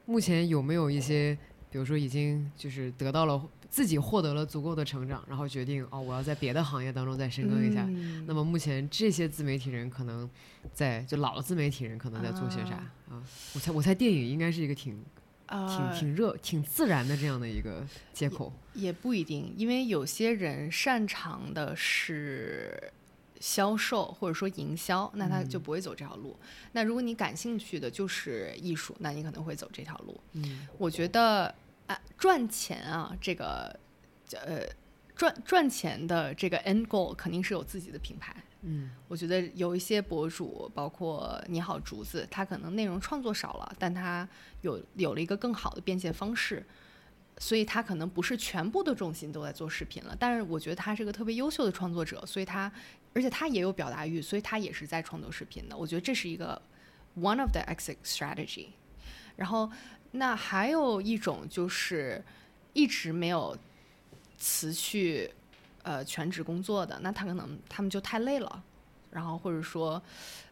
[0.07, 1.37] 目前有没有一些，
[1.69, 3.39] 比如说已经就是得到了。
[3.69, 7.85] 自己获得了足够的成长，然后决定哦，我要在别的行业当中再深耕一下。
[8.25, 10.29] 那么目前这些自媒体人可能
[10.73, 12.75] 在就老的自媒体人可能在做些啥
[13.09, 13.21] 啊？
[13.53, 15.03] 我猜我猜电影应该是一个挺
[15.47, 18.53] 挺挺热、挺自然的这样的一个接口。
[18.73, 22.91] 也不一定，因为有些人擅长的是
[23.39, 26.35] 销售或者说营销，那他就不会走这条路。
[26.71, 30.19] 那如果你感兴趣的就是艺术，那你可能会走这条路。
[30.33, 31.53] 嗯，我觉得。
[31.87, 33.79] 啊，赚钱啊，这个，
[34.31, 34.61] 呃，
[35.15, 38.35] 赚赚钱的这个 end goal 肯定是有自己的品牌。
[38.61, 44.27] 嗯，我觉得有一些博主，包括你好竹子，他可能内容创作少了，但他
[44.61, 46.65] 有有了一个更好的变现方式，
[47.37, 50.17] 所以他可能不是全部的重心都在做视频了。
[50.19, 52.71] 但是我觉得他是个特别优秀的创作者，所以他
[53.13, 55.77] 而且他也有表达欲，所以他也是在创作视频的。
[55.77, 56.59] 我觉得这是一个
[57.15, 58.69] one of the exit strategy。
[59.35, 59.71] 然后。
[60.15, 62.23] 那还有一种就是
[62.73, 63.57] 一直没有
[64.37, 65.29] 辞去
[65.83, 68.63] 呃全职工作的，那他可能他们就太累了，
[69.11, 70.01] 然后或者说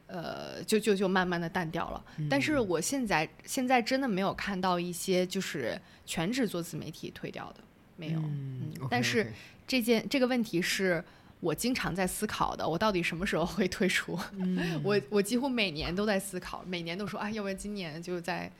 [0.08, 2.04] 呃就就就慢慢的淡掉了。
[2.30, 7.62] 但是我现在现在真的没有看到一些就是全职做自媒体退掉的，
[7.98, 8.20] 没有。
[8.20, 9.32] 嗯，但是
[9.68, 11.04] 这件这个问题是
[11.40, 14.18] 我经常在思考的，我到底什么时候会退出？
[14.84, 18.52] 我我几乎每年都在思考，每年都说啊，要不然今年就在。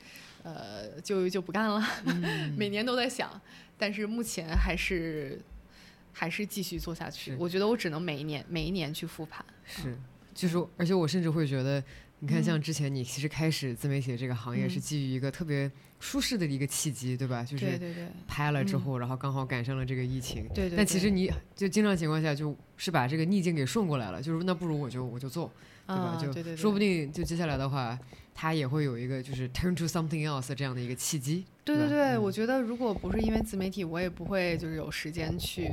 [0.44, 1.82] 呃，就就不干了，
[2.56, 3.40] 每年都在想，
[3.76, 5.40] 但是目前还是
[6.12, 7.34] 还是继续做下去。
[7.36, 9.44] 我觉得我只能每一年每一年去复盘。
[9.64, 9.98] 是，
[10.34, 11.82] 就是，而且我甚至会觉得，
[12.18, 17.42] 你看，像之前你其实开始自媒体这个行业是基于一个特别舒适的一个契机，对吧？
[17.42, 17.80] 就是
[18.28, 20.46] 拍了之后，然后刚好赶上了这个疫情。
[20.54, 20.76] 对对。
[20.76, 25.50] 但其实你就经常情况下就是把这个逆境给顺过来了，就是那不如我就我就做，
[25.86, 26.18] 对吧？
[26.20, 27.98] 就说不定就接下来的话。
[28.36, 31.44] 他也会有一个就是 turn to something else 这样的一个契机。
[31.64, 35.70] 对对对，我觉得如果不是因为自媒体，我也不会就是有时间去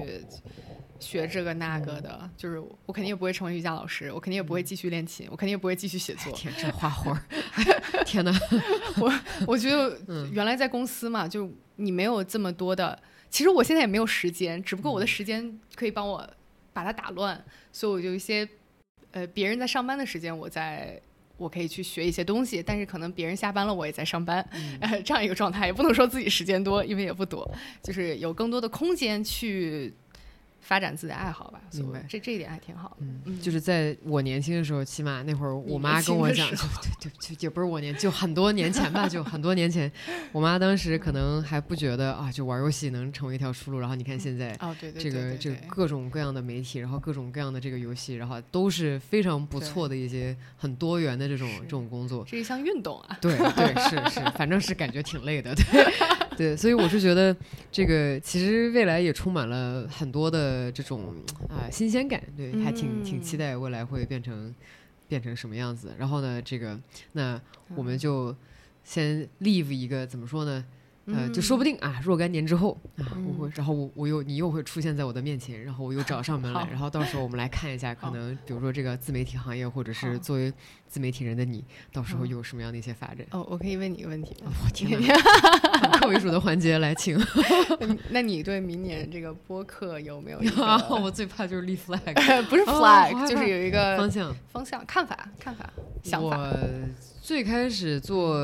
[0.99, 2.29] 学这个那个的。
[2.37, 6.31] 就是我肯定也不会成为瑜伽老师，我肯定也不会继续练琴，我肯定也不会继续写作。
[6.33, 7.23] 天，这花活儿！
[8.05, 8.31] 天哪！
[9.01, 9.11] 我
[9.47, 9.99] 我觉得
[10.31, 13.01] 原来在公司嘛，就你没有这么多的。
[13.31, 16.29] 其实我现在也没有时间，只不过我的时间可以帮我
[16.73, 18.47] 把它打乱，所以我就一些
[19.11, 20.99] 呃别人在上班的时间，我在
[21.37, 24.41] 我可以去学一些东西，但是可能别人下班了，我也在上班，
[24.79, 27.49] 呃 这样一个状态，也不能说自己时间多，因为也不多，
[27.81, 29.93] 就是有更多的空间去。
[30.61, 32.95] 发展自己的爱好吧，所谓这这一点还挺好的。
[33.25, 36.47] 嗯，就是在我年轻的时候，起码那会儿我妈跟我讲，
[36.99, 39.91] 就就就就也不是我年，就很多年前吧， 就很多年前，
[40.31, 43.79] 我妈当时可能还不觉得啊，就玩游戏能成为一条出路。
[43.79, 52.25] 然后你看现在，哦对对，这个这个各种各样的媒体，然后各种各样的这个游戏，然后都是非常不错的一些很多元的这种这种工作。
[52.25, 53.17] 是一项运动啊。
[53.19, 55.63] 对对是是，反正是感觉挺累的，对
[56.41, 57.35] 对，所以我是觉得
[57.71, 60.41] 这个其实未来也充满了很多的。
[60.51, 61.13] 呃，这种
[61.49, 64.53] 啊新鲜感，对，还挺挺期待未来会变成
[65.07, 65.93] 变成什么样子。
[65.97, 66.79] 然后呢，这个
[67.11, 67.39] 那
[67.75, 68.35] 我们就
[68.83, 70.65] 先 leave 一个怎么说呢？
[71.05, 80.53] 呃，就说不定啊，若干年之后啊，我会，然后我我又你又会出现在我的面前，然后我又找上门来，然后到时候我们来看一下，可能比如说这个自媒体行业，或者是作为
[80.91, 81.63] 自媒体人的你，
[81.93, 83.25] 到时候有什么样的一些发展？
[83.31, 84.51] 哦，我可以问你一个问题吗？
[84.61, 85.15] 我天哪，
[85.97, 87.17] 客为主的环节来请。
[88.09, 90.39] 那你对明年这个播客有没有？
[91.01, 95.71] 我最怕就是立 flag，不是 flag，就是有一个方向、方向、看法、看法、
[96.03, 96.51] 想法。
[97.21, 98.35] 最开始做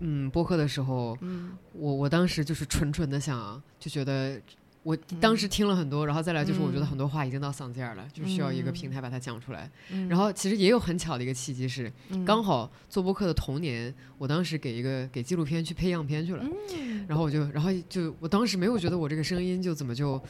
[0.00, 1.16] 嗯播客的时候，
[1.72, 4.38] 我我当时就是纯纯的想，就觉得
[4.86, 9.68] 我当时听了很多，然后再来就是我觉得很多话已经到嗓子眼了，就需要一个平台把它讲出来。
[10.08, 11.92] 然后其实也有很巧的一个契机是，
[12.24, 16.44] 刚好做播客的同年，我当时给一个给纪录片去配样片去了，
[17.08, 20.22] 然后我就然后就我当时没有觉得我这个声音就怎么就。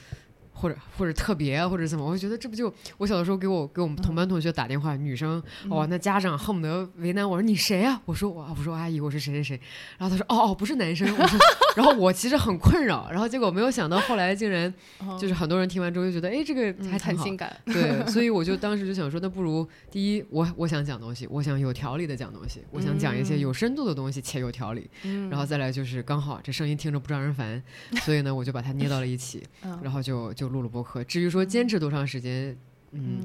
[0.59, 8.01] 或者或者特别或者怎么，我就觉得这不就我小的时候给我给我们同班同学打电话，女生哇，那家长恨不得为难我说你谁呀？
[8.07, 9.61] 我说我我说阿姨我是谁谁谁，
[9.99, 11.39] 然后他说哦哦不是男生，我说
[11.77, 14.73] 然后我其实很困扰，然后结果没有想到后来竟然
[15.21, 24.89] 就是很多人听完之后就觉得哎这个还挺性感，对， 所以我就当时就想说那不如第一我我想讲东西，我想有条理的讲东西，我想讲一些有深度的东西且有条理，
[25.31, 27.63] 然后再来就是刚好这声音听着不让人烦，
[28.05, 29.43] 所以呢我就把它捏到了一起，
[29.83, 30.46] 然后就就。
[30.49, 32.57] 录了播客，至于说坚持多长时间，
[32.93, 33.21] 嗯，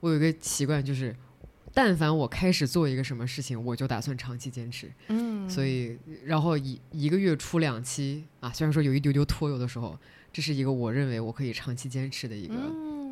[0.00, 1.14] 我有一个习惯，就是
[1.72, 5.64] 但凡我开始做一个什么事情，我就打算长期坚持，嗯，所。
[5.66, 9.98] 以然后一一个月出两期啊，虽然说有一丢丢拖，有的时候，
[10.32, 12.54] 这是一个我认为我可以长期坚持的一个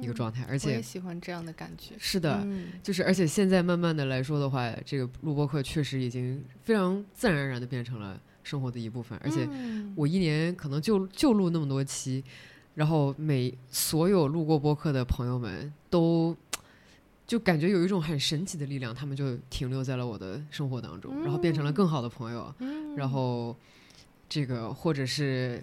[0.00, 2.46] 一个状态，而且喜欢这样的感觉，是的，
[2.82, 9.48] 就是而且现在慢慢的来说的话，这个录播课确实已经非常自然而然的变成了生活的一部分，而且
[9.94, 12.22] 我一年可能就就录那么多期。
[12.74, 16.36] 然后每所有路过播客的朋友们都
[17.26, 22.54] 就感觉有一种很神奇的力量，他们就停留在了我的生活当中，然后变成了更好的朋友。
[22.96, 23.56] 然后
[24.28, 25.62] 这个或者是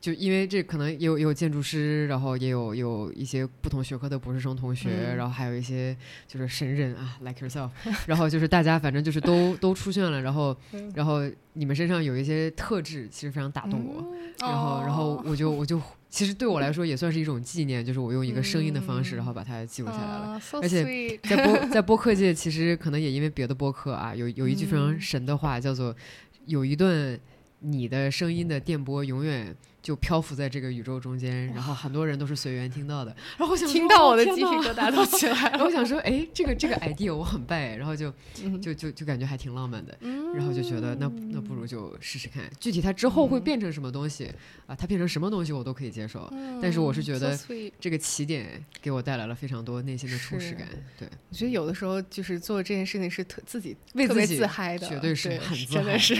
[0.00, 5.96] 就因为这可能也有也有建筑师，然后也有有一些不同学科的博士生同学，然后还有一些
[6.26, 7.70] 就是神人啊，like yourself。
[8.06, 10.56] 然后就是大家反正就是都都出现了，然后
[10.94, 11.20] 然后
[11.54, 14.06] 你们身上有一些特质，其实非常打动我。
[14.40, 15.80] 然后然后我就我就。
[16.10, 20.40] 其实对我来说也算是一种纪念，就是我用一个声音的方式，然后把它记录下来了。
[20.62, 25.94] 而且在播在播客界， 其实可能也因为别的播客啊，有有一句非常神的话，叫做
[26.46, 27.20] “有一段
[27.60, 29.54] 你的声音的电波永远”。
[29.88, 33.16] 就漂浮在这个宇宙中间，然后很多人都是随缘听到的。
[33.38, 35.64] 然后我想听到我的鸡皮疙瘩都起来 了。
[35.64, 38.12] 我想说，哎，这个这个 idea 我很拜，然后就
[38.60, 39.96] 就就就感觉还挺浪漫的。
[40.34, 42.44] 然后就觉得那那不如就试试看。
[42.60, 44.30] 具体它之后会变成什么东西
[44.66, 44.76] 啊？
[44.76, 46.30] 它变成什么东西我都可以接受。
[46.60, 47.34] 但是我是觉得
[47.80, 50.68] 这个起点给我带来了非常多内心的充实感。
[50.98, 56.14] 对，我觉得有的时候就是做这件事情是特自己为自己自嗨的，绝对是很真的是。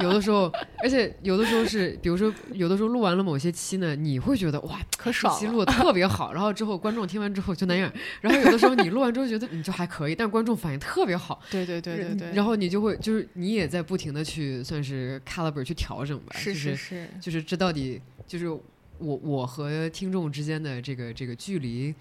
[0.00, 0.52] 有的时候，
[0.82, 3.05] 而且有的时候是，比如说有的时候录。
[3.06, 6.32] 完了某些期呢，你会觉得哇可爽，录的特别好。
[6.32, 7.90] 然后之后观众听完之后就那样。
[8.20, 11.40] 然后有的时候你录完之后觉得你就还可以，但观众反应特别好。
[11.50, 12.32] 对对对对对。
[12.32, 16.34] 然后你就会就是你也在不停的去算是 caliber 去调整吧。
[16.34, 17.08] 是是是。
[17.20, 18.60] 就是这到底就是我
[18.98, 21.94] 我和听众之间的这个这个距离，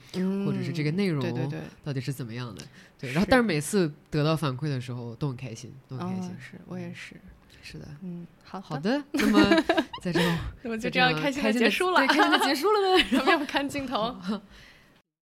[0.46, 2.62] 或者是这个内容，对对对，到底是怎么样的？
[2.98, 3.12] 对。
[3.12, 6.32] 然后但是每次得到反馈的时候都很开心，都很开心。
[6.40, 7.16] 是我也是。
[7.66, 9.44] 是的，嗯，好好的，那么
[10.04, 10.20] 在这，
[10.62, 14.16] 那么就这样开心的结束了，开心的结束了呢，有没有看镜头？